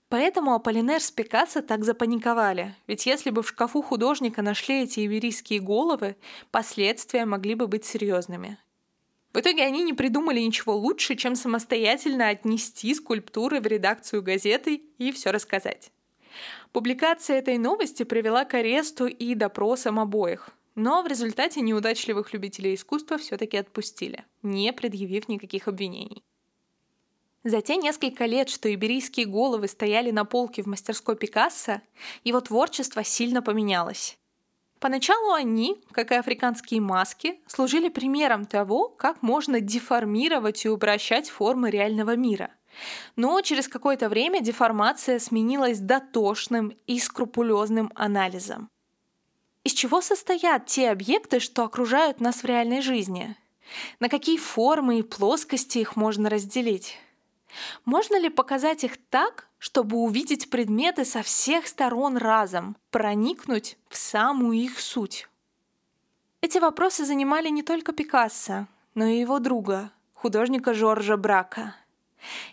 Поэтому 0.10 0.54
Аполлинер 0.54 1.02
с 1.02 1.12
Пикассо 1.12 1.62
так 1.62 1.84
запаниковали, 1.84 2.76
ведь 2.86 3.06
если 3.06 3.30
бы 3.30 3.42
в 3.44 3.50
шкафу 3.50 3.82
художника 3.82 4.42
нашли 4.42 4.84
эти 4.84 5.02
иверийские 5.06 5.60
головы, 5.60 6.16
последствия 6.50 7.26
могли 7.26 7.56
бы 7.56 7.68
быть 7.68 7.84
серьезными. 7.84 8.58
В 9.34 9.40
итоге 9.40 9.66
они 9.66 9.84
не 9.84 9.94
придумали 9.94 10.40
ничего 10.40 10.76
лучше, 10.76 11.16
чем 11.16 11.36
самостоятельно 11.36 12.30
отнести 12.30 12.94
скульптуры 12.94 13.60
в 13.60 13.68
редакцию 13.68 14.24
газеты 14.24 14.82
и 14.98 15.12
все 15.12 15.32
рассказать. 15.32 15.92
Публикация 16.72 17.38
этой 17.38 17.58
новости 17.58 18.04
привела 18.04 18.46
к 18.46 18.54
аресту 18.54 19.08
и 19.08 19.36
допросам 19.36 20.00
обоих. 20.00 20.50
Но 20.76 21.02
в 21.02 21.08
результате 21.08 21.62
неудачливых 21.62 22.34
любителей 22.34 22.76
искусства 22.76 23.18
все-таки 23.18 23.58
отпустили, 23.58 24.26
не 24.44 24.72
предъявив 24.74 25.28
никаких 25.28 25.68
обвинений. 25.68 26.24
За 27.44 27.62
те 27.62 27.78
несколько 27.78 28.26
лет, 28.26 28.50
что 28.50 28.72
иберийские 28.72 29.26
головы 29.26 29.68
стояли 29.68 30.12
на 30.12 30.26
полке 30.26 30.62
в 30.62 30.68
мастерской 30.68 31.16
Пикассо, 31.16 31.82
его 32.24 32.42
творчество 32.42 33.04
сильно 33.04 33.42
поменялось. 33.42 34.18
Поначалу 34.80 35.32
они, 35.32 35.82
как 35.92 36.12
и 36.12 36.16
африканские 36.16 36.82
маски, 36.82 37.40
служили 37.48 37.90
примером 37.90 38.46
того, 38.46 38.90
как 38.90 39.24
можно 39.24 39.60
деформировать 39.60 40.66
и 40.66 40.70
упрощать 40.70 41.30
формы 41.30 41.72
реального 41.72 42.16
мира. 42.16 42.52
Но 43.16 43.42
через 43.42 43.68
какое-то 43.68 44.10
время 44.10 44.42
деформация 44.42 45.20
сменилась 45.20 45.80
дотошным 45.80 46.74
и 46.86 47.00
скрупулезным 47.00 47.92
анализом. 47.96 48.70
Из 49.64 49.74
чего 49.74 50.02
состоят 50.02 50.66
те 50.66 50.90
объекты, 50.90 51.40
что 51.40 51.64
окружают 51.64 52.22
нас 52.22 52.44
в 52.44 52.46
реальной 52.46 52.82
жизни? 52.82 53.36
На 54.00 54.08
какие 54.08 54.38
формы 54.38 55.00
и 55.00 55.04
плоскости 55.04 55.80
их 55.80 55.96
можно 55.96 56.30
разделить? 56.30 56.98
Можно 57.86 58.20
ли 58.20 58.30
показать 58.30 58.84
их 58.84 58.98
так, 59.10 59.48
чтобы 59.58 59.98
увидеть 59.98 60.50
предметы 60.50 61.06
со 61.06 61.22
всех 61.22 61.68
сторон 61.68 62.18
разом, 62.18 62.78
проникнуть 62.92 63.78
в 63.90 63.98
самую 63.98 64.58
их 64.58 64.80
суть? 64.80 65.28
Эти 66.42 66.60
вопросы 66.60 67.04
занимали 67.04 67.50
не 67.50 67.64
только 67.64 67.92
Пикассо, 67.92 68.68
но 68.94 69.06
и 69.06 69.20
его 69.20 69.40
друга, 69.40 69.92
художника 70.14 70.74
Жоржа 70.74 71.18
Брака. 71.18 71.76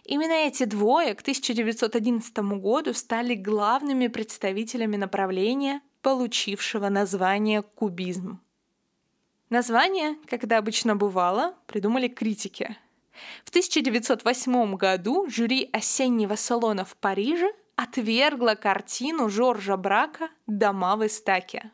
Именно 0.04 0.32
эти 0.32 0.64
двое 0.64 1.14
к 1.14 1.20
1911 1.20 2.36
году 2.60 2.94
стали 2.94 3.34
главными 3.34 4.08
представителями 4.08 4.96
направления, 4.96 5.80
получившего 6.02 6.88
название 6.88 7.62
кубизм. 7.62 8.40
Название, 9.50 10.16
как 10.26 10.44
это 10.44 10.58
обычно 10.58 10.96
бывало, 10.96 11.54
придумали 11.66 12.08
критики– 12.08 12.76
в 13.44 13.50
1908 13.50 14.76
году 14.76 15.28
жюри 15.28 15.68
осеннего 15.72 16.34
салона 16.34 16.84
в 16.84 16.96
Париже 16.96 17.52
отвергло 17.76 18.54
картину 18.54 19.28
Жоржа 19.28 19.76
Брака 19.76 20.30
«Дома 20.46 20.96
в 20.96 21.06
Истаке». 21.06 21.70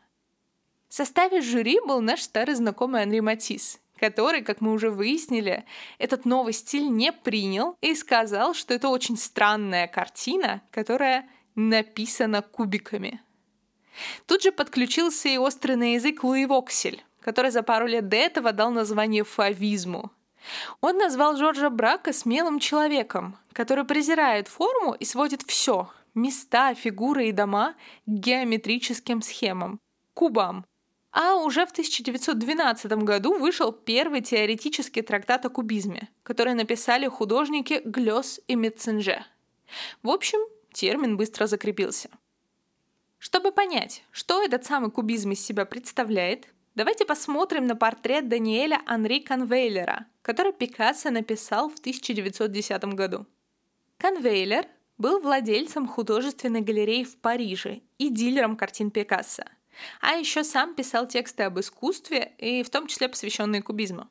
В 0.87 0.93
составе 0.93 1.41
жюри 1.41 1.79
был 1.85 2.01
наш 2.01 2.21
старый 2.21 2.55
знакомый 2.55 3.01
Анри 3.03 3.21
Матис, 3.21 3.79
который, 4.01 4.41
как 4.41 4.59
мы 4.59 4.73
уже 4.73 4.89
выяснили, 4.89 5.63
этот 5.99 6.25
новый 6.25 6.53
стиль 6.53 6.89
не 6.89 7.13
принял 7.13 7.77
и 7.81 7.95
сказал, 7.95 8.53
что 8.53 8.73
это 8.73 8.89
очень 8.89 9.15
странная 9.15 9.87
картина, 9.87 10.61
которая 10.71 11.29
написана 11.55 12.41
кубиками. 12.41 13.21
Тут 14.25 14.41
же 14.41 14.51
подключился 14.51 15.29
и 15.29 15.37
острый 15.37 15.75
на 15.75 15.93
язык 15.93 16.23
Луи 16.23 16.45
Воксель, 16.45 17.03
который 17.21 17.51
за 17.51 17.61
пару 17.61 17.85
лет 17.85 18.09
до 18.09 18.17
этого 18.17 18.51
дал 18.51 18.71
название 18.71 19.23
фавизму– 19.23 20.11
он 20.81 20.97
назвал 20.97 21.37
Жоржа 21.37 21.69
Брака 21.69 22.13
смелым 22.13 22.59
человеком, 22.59 23.37
который 23.53 23.83
презирает 23.83 24.47
форму 24.47 24.93
и 24.93 25.05
сводит 25.05 25.43
все— 25.43 25.89
места, 26.15 26.73
фигуры 26.73 27.27
и 27.27 27.31
дома— 27.31 27.75
к 28.05 28.09
геометрическим 28.09 29.21
схемам, 29.21 29.79
кубам. 30.13 30.65
А 31.11 31.35
уже 31.35 31.65
в 31.65 31.71
1912 31.71 32.91
году 33.03 33.37
вышел 33.37 33.71
первый 33.71 34.21
теоретический 34.21 35.01
трактат 35.01 35.45
о 35.45 35.49
кубизме, 35.49 36.09
который 36.23 36.53
написали 36.53 37.07
художники 37.07 37.81
Глёс 37.83 38.39
и 38.47 38.55
Метценже. 38.55 39.25
В 40.03 40.09
общем, 40.09 40.39
термин 40.71 41.17
быстро 41.17 41.47
закрепился. 41.47 42.09
Чтобы 43.19 43.51
понять, 43.51 44.03
что 44.11 44.41
этот 44.41 44.65
самый 44.65 44.89
кубизм 44.89 45.31
из 45.31 45.45
себя 45.45 45.65
представляет, 45.65 46.47
Давайте 46.73 47.03
посмотрим 47.03 47.67
на 47.67 47.75
портрет 47.75 48.29
Даниэля 48.29 48.81
Анри 48.85 49.19
Конвейлера, 49.19 50.05
который 50.21 50.53
Пикассо 50.53 51.11
написал 51.11 51.69
в 51.69 51.77
1910 51.79 52.83
году. 52.95 53.25
Конвейлер 53.97 54.65
был 54.97 55.19
владельцем 55.19 55.85
художественной 55.85 56.61
галереи 56.61 57.03
в 57.03 57.17
Париже 57.17 57.81
и 57.97 58.09
дилером 58.09 58.55
картин 58.55 58.89
Пикассо, 58.89 59.43
а 59.99 60.13
еще 60.13 60.43
сам 60.43 60.75
писал 60.75 61.07
тексты 61.07 61.43
об 61.43 61.59
искусстве 61.59 62.33
и 62.37 62.63
в 62.63 62.69
том 62.69 62.87
числе 62.87 63.09
посвященные 63.09 63.61
кубизму. 63.61 64.07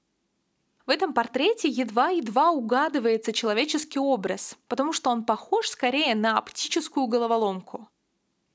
В 0.87 0.90
этом 0.90 1.12
портрете 1.12 1.68
едва-едва 1.68 2.50
угадывается 2.50 3.33
человеческий 3.33 4.00
образ, 4.00 4.56
потому 4.66 4.92
что 4.92 5.11
он 5.11 5.24
похож 5.24 5.68
скорее 5.68 6.14
на 6.14 6.37
оптическую 6.37 7.06
головоломку. 7.06 7.88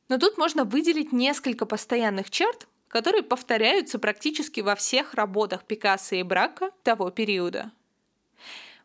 Но 0.09 0.17
тут 0.17 0.37
можно 0.37 0.65
выделить 0.65 1.11
несколько 1.11 1.65
постоянных 1.65 2.29
черт, 2.29 2.67
которые 2.87 3.23
повторяются 3.23 3.99
практически 3.99 4.61
во 4.61 4.75
всех 4.75 5.13
работах 5.13 5.63
Пикассо 5.63 6.15
и 6.15 6.23
Брака 6.23 6.71
того 6.83 7.09
периода. 7.09 7.71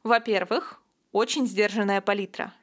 Во-первых, 0.03 0.81
очень 1.13 1.47
сдержанная 1.47 2.01
палитра. 2.01 2.55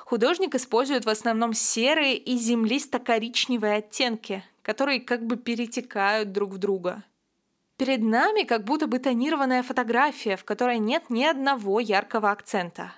Художник 0.00 0.54
использует 0.54 1.04
в 1.04 1.08
основном 1.08 1.54
серые 1.54 2.16
и 2.16 2.36
землисто-коричневые 2.36 3.76
оттенки, 3.76 4.44
которые 4.62 5.00
как 5.00 5.26
бы 5.26 5.36
перетекают 5.36 6.32
друг 6.32 6.52
в 6.52 6.58
друга. 6.58 7.04
Перед 7.76 8.02
нами 8.02 8.44
как 8.44 8.64
будто 8.64 8.86
бы 8.86 8.98
тонированная 8.98 9.62
фотография, 9.62 10.36
в 10.36 10.44
которой 10.44 10.78
нет 10.78 11.10
ни 11.10 11.24
одного 11.24 11.80
яркого 11.80 12.30
акцента. 12.30 12.92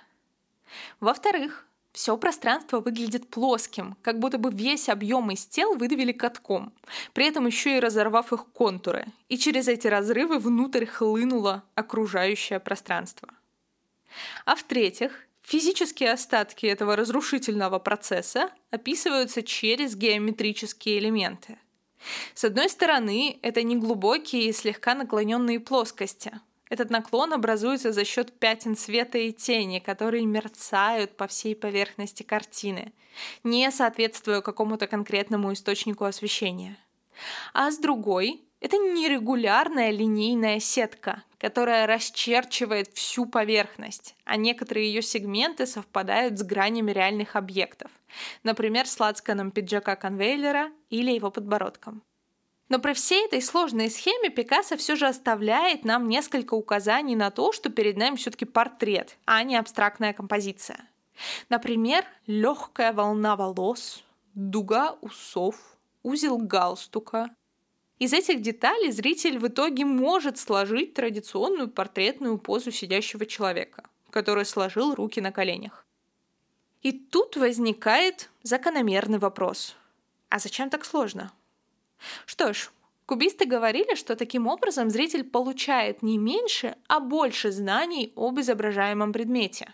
Во-вторых, 0.99 1.65
все 1.91 2.17
пространство 2.17 2.81
выглядит 2.81 3.29
плоским, 3.29 3.95
как 4.01 4.19
будто 4.19 4.37
бы 4.37 4.51
весь 4.51 4.89
объем 4.89 5.31
из 5.31 5.45
тел 5.45 5.75
выдавили 5.75 6.11
катком, 6.11 6.73
при 7.13 7.25
этом 7.25 7.47
еще 7.47 7.77
и 7.77 7.79
разорвав 7.79 8.33
их 8.33 8.45
контуры, 8.47 9.05
и 9.29 9.37
через 9.37 9.69
эти 9.69 9.87
разрывы 9.87 10.39
внутрь 10.39 10.85
хлынуло 10.85 11.63
окружающее 11.73 12.59
пространство. 12.59 13.29
А 14.45 14.55
в-третьих, 14.55 15.25
физические 15.45 16.11
остатки 16.11 16.65
этого 16.65 16.95
разрушительного 16.95 17.79
процесса 17.79 18.49
описываются 18.71 19.43
через 19.43 19.95
геометрические 19.95 20.99
элементы. 20.99 21.57
С 22.33 22.43
одной 22.43 22.69
стороны, 22.69 23.39
это 23.41 23.63
неглубокие 23.63 24.49
и 24.49 24.53
слегка 24.53 24.95
наклоненные 24.95 25.59
плоскости– 25.59 26.39
этот 26.69 26.89
наклон 26.89 27.33
образуется 27.33 27.91
за 27.91 28.03
счет 28.05 28.39
пятен 28.39 28.75
света 28.75 29.17
и 29.17 29.31
тени, 29.31 29.79
которые 29.79 30.25
мерцают 30.25 31.15
по 31.15 31.27
всей 31.27 31.55
поверхности 31.55 32.23
картины, 32.23 32.91
не 33.43 33.69
соответствуя 33.71 34.41
какому-то 34.41 34.87
конкретному 34.87 35.53
источнику 35.53 36.05
освещения. 36.05 36.77
А 37.53 37.71
с 37.71 37.77
другой— 37.77 38.41
это 38.65 38.77
нерегулярная 38.77 39.91
линейная 39.91 40.59
сетка, 40.59 41.21
которая 41.37 41.85
расчерчивает 41.85 42.89
всю 42.95 43.27
поверхность, 43.27 44.15
а 44.23 44.37
некоторые 44.37 44.87
ее 44.87 45.03
сегменты 45.03 45.67
совпадают 45.67 46.39
с 46.39 46.41
гранями 46.41 46.91
реальных 46.91 47.35
объектов, 47.35 47.91
например, 48.41 48.87
с 48.87 48.99
лацканом 48.99 49.51
пиджака 49.51 49.95
конвейлера 49.95 50.71
или 50.89 51.11
его 51.11 51.29
подбородком. 51.29 52.01
Но 52.67 52.79
при 52.79 52.93
всей 52.93 53.27
этой 53.27 53.43
сложной 53.43 53.91
схеме 53.91 54.31
Пикассо 54.31 54.77
все 54.77 54.95
же 54.95 55.05
оставляет 55.05 55.85
нам 55.85 56.09
несколько 56.09 56.55
указаний 56.55 57.15
на 57.15 57.29
то, 57.29 57.51
что 57.51 57.69
перед 57.69 57.97
нами 57.97 58.15
все-таки 58.15 58.45
портрет, 58.45 59.15
а 59.25 59.43
не 59.43 59.57
абстрактная 59.57 60.13
композиция. 60.13 60.89
Например, 61.49 62.03
легкая 62.25 62.93
волна 62.93 63.35
волос, 63.35 64.03
дуга 64.33 64.97
усов, 65.01 65.55
узел 66.01 66.39
галстука. 66.39 67.29
Из 67.97 68.11
этих 68.11 68.41
деталей 68.41 68.91
зритель 68.91 69.39
в 69.39 69.47
итоге 69.47 69.85
может 69.85 70.37
сложить 70.37 70.93
традиционную 70.93 71.69
портретную 71.69 72.37
позу 72.37 72.71
сидящего 72.71 73.25
человека, 73.25 73.85
который 74.09 74.45
сложил 74.45 74.93
руки 74.93 75.21
на 75.21 75.31
коленях. 75.31 75.85
И 76.81 76.91
тут 76.91 77.37
возникает 77.37 78.29
закономерный 78.43 79.17
вопрос. 79.17 79.77
А 80.29 80.39
зачем 80.39 80.69
так 80.69 80.83
сложно? 80.83 81.31
Что 82.25 82.53
ж, 82.53 82.69
кубисты 83.05 83.45
говорили, 83.45 83.95
что 83.95 84.17
таким 84.17 84.47
образом 84.47 84.89
зритель 84.89 85.23
получает 85.23 86.03
не 86.03 86.17
меньше, 86.17 86.75
а 86.87 86.99
больше 86.99 87.51
знаний 87.51 88.11
об 88.17 88.39
изображаемом 88.41 89.13
предмете. 89.13 89.73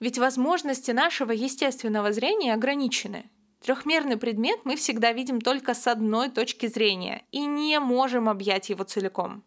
Ведь 0.00 0.18
возможности 0.18 0.92
нашего 0.92 1.32
естественного 1.32 2.10
зрения 2.12 2.54
ограничены. 2.54 3.30
Трехмерный 3.64 4.18
предмет 4.18 4.60
мы 4.64 4.76
всегда 4.76 5.12
видим 5.12 5.40
только 5.40 5.72
с 5.72 5.86
одной 5.86 6.28
точки 6.28 6.66
зрения 6.66 7.24
и 7.32 7.46
не 7.46 7.80
можем 7.80 8.28
объять 8.28 8.68
его 8.68 8.84
целиком. 8.84 9.42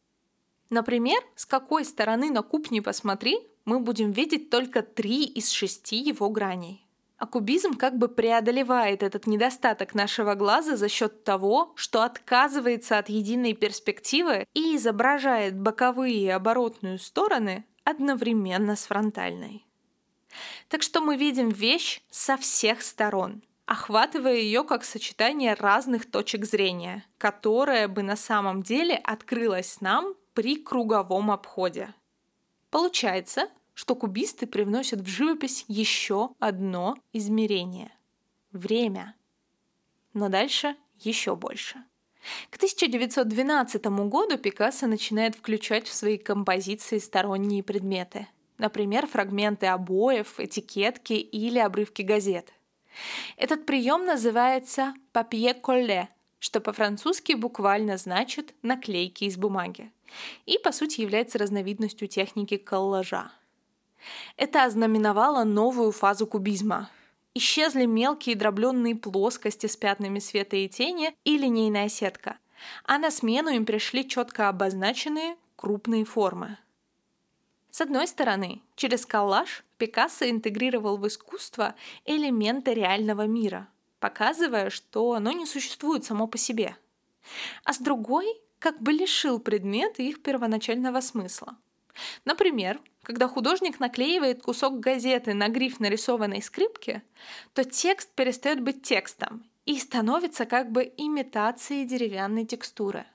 Например, 0.71 1.21
с 1.35 1.45
какой 1.45 1.85
стороны 1.85 2.31
на 2.31 2.41
куб 2.41 2.71
не 2.71 2.81
посмотри, 2.81 3.37
мы 3.65 3.79
будем 3.79 4.09
видеть 4.09 4.49
только 4.49 4.81
три 4.81 5.23
из 5.23 5.51
шести 5.51 5.97
его 5.97 6.31
граней. 6.31 6.83
А 7.19 7.27
кубизм 7.27 7.75
как 7.75 7.99
бы 7.99 8.07
преодолевает 8.07 9.03
этот 9.03 9.27
недостаток 9.27 9.93
нашего 9.93 10.33
глаза 10.33 10.77
за 10.77 10.89
счет 10.89 11.23
того, 11.23 11.73
что 11.75 12.01
отказывается 12.01 12.97
от 12.97 13.09
единой 13.09 13.53
перспективы 13.53 14.47
и 14.55 14.77
изображает 14.77 15.59
боковые 15.59 16.15
и 16.15 16.29
оборотную 16.29 16.97
стороны 16.97 17.65
одновременно 17.83 18.75
с 18.75 18.87
фронтальной. 18.87 19.67
Так 20.69 20.81
что 20.81 21.01
мы 21.01 21.17
видим 21.17 21.49
вещь 21.49 22.01
со 22.09 22.35
всех 22.35 22.81
сторон, 22.81 23.43
охватывая 23.67 24.35
ее 24.35 24.63
как 24.63 24.83
сочетание 24.85 25.53
разных 25.53 26.09
точек 26.09 26.45
зрения, 26.45 27.05
которое 27.17 27.87
бы 27.87 28.01
на 28.01 28.15
самом 28.15 28.63
деле 28.63 28.95
открылось 28.95 29.81
нам 29.81 30.15
при 30.33 30.55
круговом 30.55 31.29
обходе. 31.29 31.93
Получается, 32.71 33.49
что 33.73 33.93
кубисты 33.93 34.47
привносят 34.47 35.01
в 35.01 35.07
живопись 35.07 35.65
еще 35.67 36.29
одно 36.39 36.95
измерение— 37.11 37.91
время. 38.51 39.15
Но 40.13 40.29
дальше 40.29 40.75
еще 40.99 41.35
больше. 41.35 41.83
К 42.49 42.55
1912 42.55 43.85
году 44.07 44.37
Пикассо 44.37 44.87
начинает 44.87 45.35
включать 45.35 45.87
в 45.87 45.93
свои 45.93 46.17
композиции 46.17 46.99
сторонние 46.99 47.63
предметы, 47.63 48.27
например, 48.57 49.07
фрагменты 49.07 49.67
обоев, 49.67 50.39
этикетки 50.39 51.13
или 51.13 51.59
обрывки 51.59 52.01
газет. 52.01 52.53
Этот 53.35 53.65
прием 53.65 54.05
называется 54.05 54.93
«папье-колле», 55.11 56.09
что 56.39 56.59
по-французски 56.61 57.33
буквально 57.33 57.97
значит 57.97 58.53
«наклейки 58.61 59.25
из 59.25 59.37
бумаги», 59.37 59.91
и, 60.45 60.57
по 60.57 60.71
сути, 60.71 61.01
является 61.01 61.37
разновидностью 61.37 62.07
техники 62.07 62.57
коллажа– 62.57 63.31
Это 64.35 64.63
ознаменовало 64.63 65.43
новую 65.43 65.91
фазу 65.91 66.27
кубизма. 66.27 66.89
Исчезли 67.33 67.85
мелкие 67.85 68.35
дробленные 68.35 68.95
плоскости 68.95 69.67
с 69.67 69.77
пятнами 69.77 70.19
света 70.19 70.55
и 70.55 70.67
тени 70.67 71.15
и 71.23 71.37
линейная 71.37 71.89
сетка, 71.89 72.37
а 72.83 72.97
на 72.97 73.11
смену 73.11 73.49
им 73.49 73.65
пришли 73.65 74.07
четко 74.07 74.49
обозначенные 74.49 75.37
крупные 75.55 76.03
формы. 76.03 76.57
С 77.69 77.81
одной 77.81 78.07
стороны, 78.07 78.61
через 78.75 79.05
коллаж 79.05 79.63
Пикассо 79.77 80.29
интегрировал 80.29 80.97
в 80.97 81.07
искусство 81.07 81.75
элементы 82.05 82.73
реального 82.73 83.27
мира, 83.27 83.69
показывая, 83.99 84.69
что 84.69 85.13
оно 85.13 85.31
не 85.31 85.45
существует 85.45 86.03
само 86.03 86.27
по 86.27 86.37
себе. 86.37 86.75
А 87.63 87.73
с 87.73 87.79
другой, 87.79 88.25
как 88.59 88.81
бы 88.81 88.91
лишил 88.91 89.39
предметы 89.39 90.07
их 90.07 90.21
первоначального 90.23 91.01
смысла. 91.01 91.57
Например, 92.25 92.79
когда 93.03 93.27
художник 93.27 93.79
наклеивает 93.79 94.41
кусок 94.41 94.79
газеты 94.79 95.33
на 95.33 95.47
гриф 95.47 95.79
нарисованной 95.79 96.41
скрипки, 96.41 97.01
то 97.53 97.63
текст 97.63 98.09
перестает 98.13 98.61
быть 98.61 98.83
текстом 98.83 99.45
и 99.65 99.79
становится 99.79 100.45
как 100.45 100.71
бы 100.71 100.91
имитацией 100.97 101.85
деревянной 101.85 102.45
текстуры. 102.45 103.05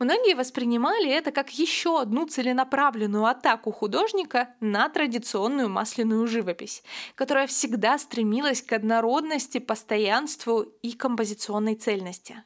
Многие 0.00 0.34
воспринимали 0.34 1.08
это 1.08 1.30
как 1.30 1.50
еще 1.50 2.00
одну 2.00 2.26
целенаправленную 2.26 3.26
атаку 3.26 3.70
художника 3.70 4.54
на 4.58 4.88
традиционную 4.88 5.68
масляную 5.68 6.26
живопись, 6.26 6.82
которая 7.14 7.46
всегда 7.46 7.96
стремилась 7.98 8.60
к 8.60 8.72
однородности, 8.72 9.58
постоянству 9.58 10.62
и 10.82 10.92
композиционной 10.92 11.76
цельности. 11.76 12.42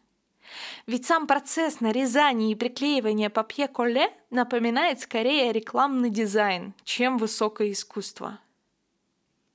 Ведь 0.86 1.07
сам 1.07 1.26
процесс 1.26 1.80
нарезания 1.80 2.53
и 2.53 2.55
приклеивания 2.55 3.30
папье-колле 3.30 4.12
напоминает 4.30 5.01
скорее 5.01 5.53
рекламный 5.53 6.11
дизайн, 6.11 6.74
чем 6.84 7.16
высокое 7.16 7.72
искусство. 7.72 8.40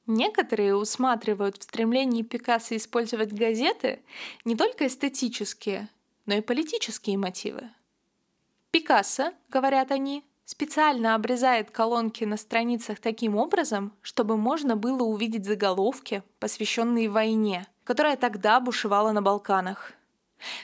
Некоторые 0.07 0.75
усматривают 0.75 1.57
в 1.57 1.63
стремлении 1.63 2.23
Пикассо 2.23 2.75
использовать 2.75 3.31
газеты 3.31 4.01
не 4.45 4.55
только 4.55 4.87
эстетические, 4.87 5.89
но 6.25 6.35
и 6.35 6.41
политические 6.41 7.17
мотивы. 7.17 7.69
Пикассо, 8.73 9.31
говорят 9.47 9.91
они, 9.91 10.25
специально 10.43 11.15
обрезает 11.15 11.71
колонки 11.71 12.25
на 12.25 12.35
страницах 12.35 12.99
таким 12.99 13.37
образом, 13.37 13.93
чтобы 14.01 14.35
можно 14.35 14.75
было 14.75 15.03
увидеть 15.03 15.45
заголовки, 15.45 16.23
посвященные 16.39 17.09
войне, 17.09 17.65
которая 17.85 18.17
тогда 18.17 18.59
бушевала 18.59 19.13
на 19.13 19.21
Балканах– 19.21 19.93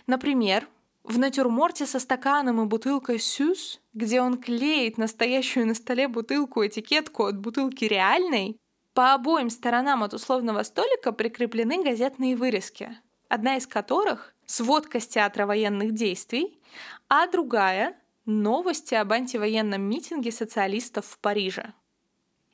Например, 0.08 0.68
в 1.04 1.18
натюрморте 1.18 1.86
со 1.86 2.00
стаканом 2.00 2.62
и 2.62 2.66
бутылкой 2.66 3.20
«Сюз», 3.20 3.80
где 3.94 4.22
он 4.22 4.38
клеит 4.38 4.98
настоящую 4.98 5.68
на 5.68 5.74
столе 5.74 6.08
бутылку 6.08 6.66
этикетку 6.66 7.26
от 7.26 7.38
бутылки 7.38 7.86
реальной, 7.86 8.58
по 8.94 9.14
обоим 9.14 9.50
сторонам 9.50 10.04
от 10.04 10.14
условного 10.14 10.64
столика 10.64 11.12
прикреплены 11.12 11.84
газетные 11.84 12.36
вырезки, 12.36 12.98
одна 13.30 13.56
из 13.56 13.66
которых— 13.66 14.34
сводка 14.50 15.00
с 15.00 15.08
театра 15.08 15.46
военных 15.46 15.94
действий, 15.94 16.60
а 17.08 17.28
другая— 17.28 17.96
новости 18.26 18.96
об 18.96 19.14
антивоенном 19.14 19.82
митинге 19.82 20.32
социалистов 20.32 21.06
в 21.06 21.20
Париже. 21.20 21.74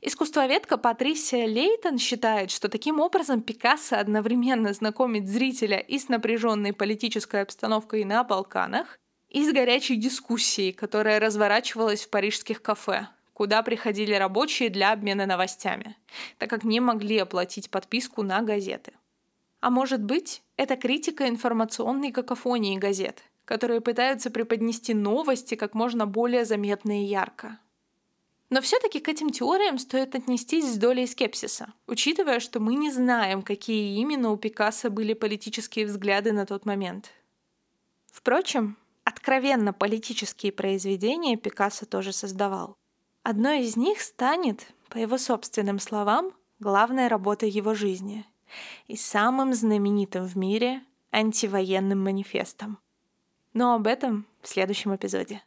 Искусствоведка 0.02 0.78
Патрисия 0.78 1.48
Лейтон 1.48 1.98
считает, 1.98 2.52
что 2.52 2.68
таким 2.68 3.00
образом 3.00 3.42
Пикассо 3.42 3.98
одновременно 3.98 4.74
знакомит 4.74 5.28
зрителя 5.28 5.80
и 5.80 5.98
с 5.98 6.10
напряженной 6.10 6.74
политической 6.74 7.42
обстановкой 7.42 8.04
на 8.04 8.24
Балканах, 8.24 9.00
и 9.30 9.44
с 9.44 9.52
горячей 9.52 9.96
дискуссией, 9.96 10.74
которая 10.74 11.20
разворачивалась 11.20 12.06
в 12.06 12.10
парижских 12.10 12.62
кафе, 12.62 13.08
куда 13.34 13.64
приходили 13.64 14.14
рабочие 14.14 14.70
для 14.70 14.92
обмена 14.92 15.26
новостями, 15.26 15.98
так 16.38 16.50
как 16.50 16.64
не 16.64 16.80
могли 16.80 17.18
оплатить 17.18 17.70
подписку 17.70 18.22
на 18.22 18.42
газеты. 18.42 18.94
А 19.66 19.72
может 19.72 20.04
быть, 20.04 20.44
это 20.58 20.76
критика 20.76 21.28
информационной 21.28 22.12
какофонии 22.12 22.78
газет, 22.78 23.24
которые 23.46 23.82
пытаются 23.82 24.30
преподнести 24.30 24.94
новости 24.94 25.56
как 25.56 25.74
можно 25.74 26.06
более 26.06 26.46
заметно 26.46 27.02
и 27.02 27.06
ярко. 27.06 27.58
Но 28.52 28.62
все-таки 28.62 29.00
к 29.00 29.10
этим 29.10 29.32
теориям 29.32 29.80
стоит 29.80 30.14
отнестись 30.14 30.72
с 30.72 30.78
долей 30.78 31.08
скепсиса, 31.08 31.74
учитывая, 31.88 32.40
что 32.40 32.60
мы 32.60 32.76
не 32.76 32.92
знаем, 32.92 33.42
какие 33.42 34.00
именно 34.00 34.30
у 34.30 34.38
Пикассо 34.38 34.92
были 34.92 35.14
политические 35.14 35.88
взгляды 35.88 36.32
на 36.32 36.46
тот 36.46 36.68
момент. 36.68 37.10
Впрочем, 38.12 38.78
откровенно 39.04 39.74
политические 39.74 40.52
произведения 40.52 41.38
Пикассо 41.38 41.88
тоже 41.88 42.14
создавал. 42.14 42.78
Одно 43.24 43.54
из 43.54 43.76
них 43.78 44.02
станет, 44.02 44.68
по 44.90 45.00
его 45.00 45.18
собственным 45.18 45.80
словам, 45.80 46.34
главной 46.60 47.08
работой 47.08 47.50
его 47.50 47.74
жизни 47.74 48.28
и 48.88 48.96
самым 48.96 49.54
знаменитым 49.54 50.26
в 50.26 50.36
мире 50.36 50.82
антивоенным 51.12 52.04
манифестом. 52.04 52.80
Но 53.54 53.74
об 53.74 53.88
этом 53.88 54.26
в 54.42 54.48
следующем 54.48 54.96
эпизоде. 54.96 55.42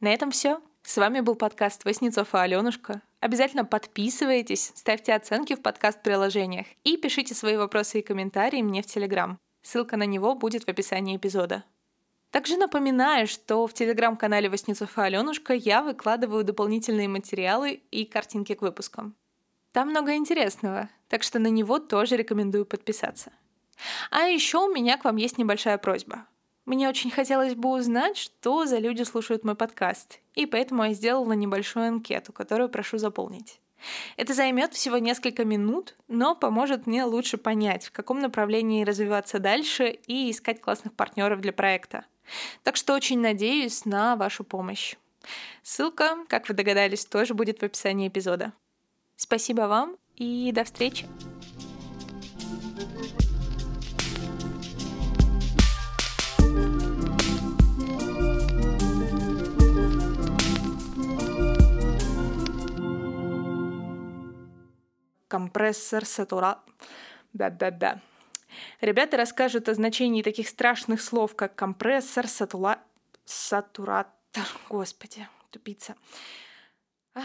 На 0.00 0.12
этом 0.12 0.30
все. 0.30 0.60
С 0.82 0.98
вами 0.98 1.20
был 1.20 1.34
подкаст 1.34 1.84
Васнецов 1.84 2.34
и 2.34 2.38
Аленушка. 2.38 3.02
Обязательно 3.18 3.64
подписывайтесь, 3.64 4.70
ставьте 4.76 5.14
оценки 5.14 5.56
в 5.56 5.62
подкаст-приложениях 5.62 6.66
и 6.84 6.96
пишите 6.96 7.34
свои 7.34 7.56
вопросы 7.56 7.98
и 7.98 8.02
комментарии 8.02 8.62
мне 8.62 8.82
в 8.82 8.86
Телеграм. 8.86 9.38
Ссылка 9.62 9.96
на 9.96 10.04
него 10.04 10.36
будет 10.36 10.64
в 10.64 10.68
описании 10.68 11.16
эпизода. 11.16 11.64
Также 12.36 12.58
напоминаю, 12.58 13.26
что 13.26 13.66
в 13.66 13.72
телеграм-канале 13.72 14.50
Васнецов 14.50 14.98
и 14.98 15.00
Аленушка 15.00 15.54
я 15.54 15.82
выкладываю 15.82 16.44
дополнительные 16.44 17.08
материалы 17.08 17.80
и 17.90 18.04
картинки 18.04 18.52
к 18.52 18.60
выпускам. 18.60 19.14
Там 19.72 19.88
много 19.88 20.16
интересного, 20.16 20.90
так 21.08 21.22
что 21.22 21.38
на 21.38 21.46
него 21.46 21.78
тоже 21.78 22.14
рекомендую 22.14 22.66
подписаться. 22.66 23.32
А 24.10 24.24
еще 24.24 24.58
у 24.58 24.70
меня 24.70 24.98
к 24.98 25.04
вам 25.06 25.16
есть 25.16 25.38
небольшая 25.38 25.78
просьба. 25.78 26.26
Мне 26.66 26.90
очень 26.90 27.10
хотелось 27.10 27.54
бы 27.54 27.70
узнать, 27.70 28.18
что 28.18 28.66
за 28.66 28.80
люди 28.80 29.02
слушают 29.04 29.42
мой 29.42 29.54
подкаст, 29.54 30.20
и 30.34 30.44
поэтому 30.44 30.84
я 30.84 30.92
сделала 30.92 31.32
небольшую 31.32 31.88
анкету, 31.88 32.34
которую 32.34 32.68
прошу 32.68 32.98
заполнить. 32.98 33.62
Это 34.18 34.34
займет 34.34 34.74
всего 34.74 34.98
несколько 34.98 35.46
минут, 35.46 35.96
но 36.06 36.34
поможет 36.34 36.86
мне 36.86 37.04
лучше 37.04 37.38
понять, 37.38 37.86
в 37.86 37.92
каком 37.92 38.18
направлении 38.18 38.84
развиваться 38.84 39.38
дальше 39.38 39.88
и 39.88 40.30
искать 40.30 40.60
классных 40.60 40.92
партнеров 40.92 41.40
для 41.40 41.54
проекта. 41.54 42.04
Так 42.62 42.76
что 42.76 42.94
очень 42.94 43.20
надеюсь 43.20 43.84
на 43.84 44.16
вашу 44.16 44.44
помощь. 44.44 44.96
Ссылка, 45.62 46.18
как 46.28 46.48
вы 46.48 46.54
догадались, 46.54 47.04
тоже 47.04 47.34
будет 47.34 47.60
в 47.60 47.64
описании 47.64 48.08
эпизода. 48.08 48.52
Спасибо 49.16 49.62
вам 49.62 49.96
и 50.16 50.52
до 50.52 50.64
встречи! 50.64 51.06
компрессор, 65.36 66.06
сатура... 66.06 66.58
Бя-бя-бя. 67.34 68.00
Ребята 68.80 69.16
расскажут 69.16 69.68
о 69.68 69.74
значении 69.74 70.22
таких 70.22 70.48
страшных 70.48 71.00
слов, 71.00 71.34
как 71.34 71.54
компрессор, 71.54 72.26
сатула... 72.28 72.78
сатуратор... 73.24 74.44
Господи, 74.68 75.26
тупица. 75.50 75.96
А. 77.14 77.22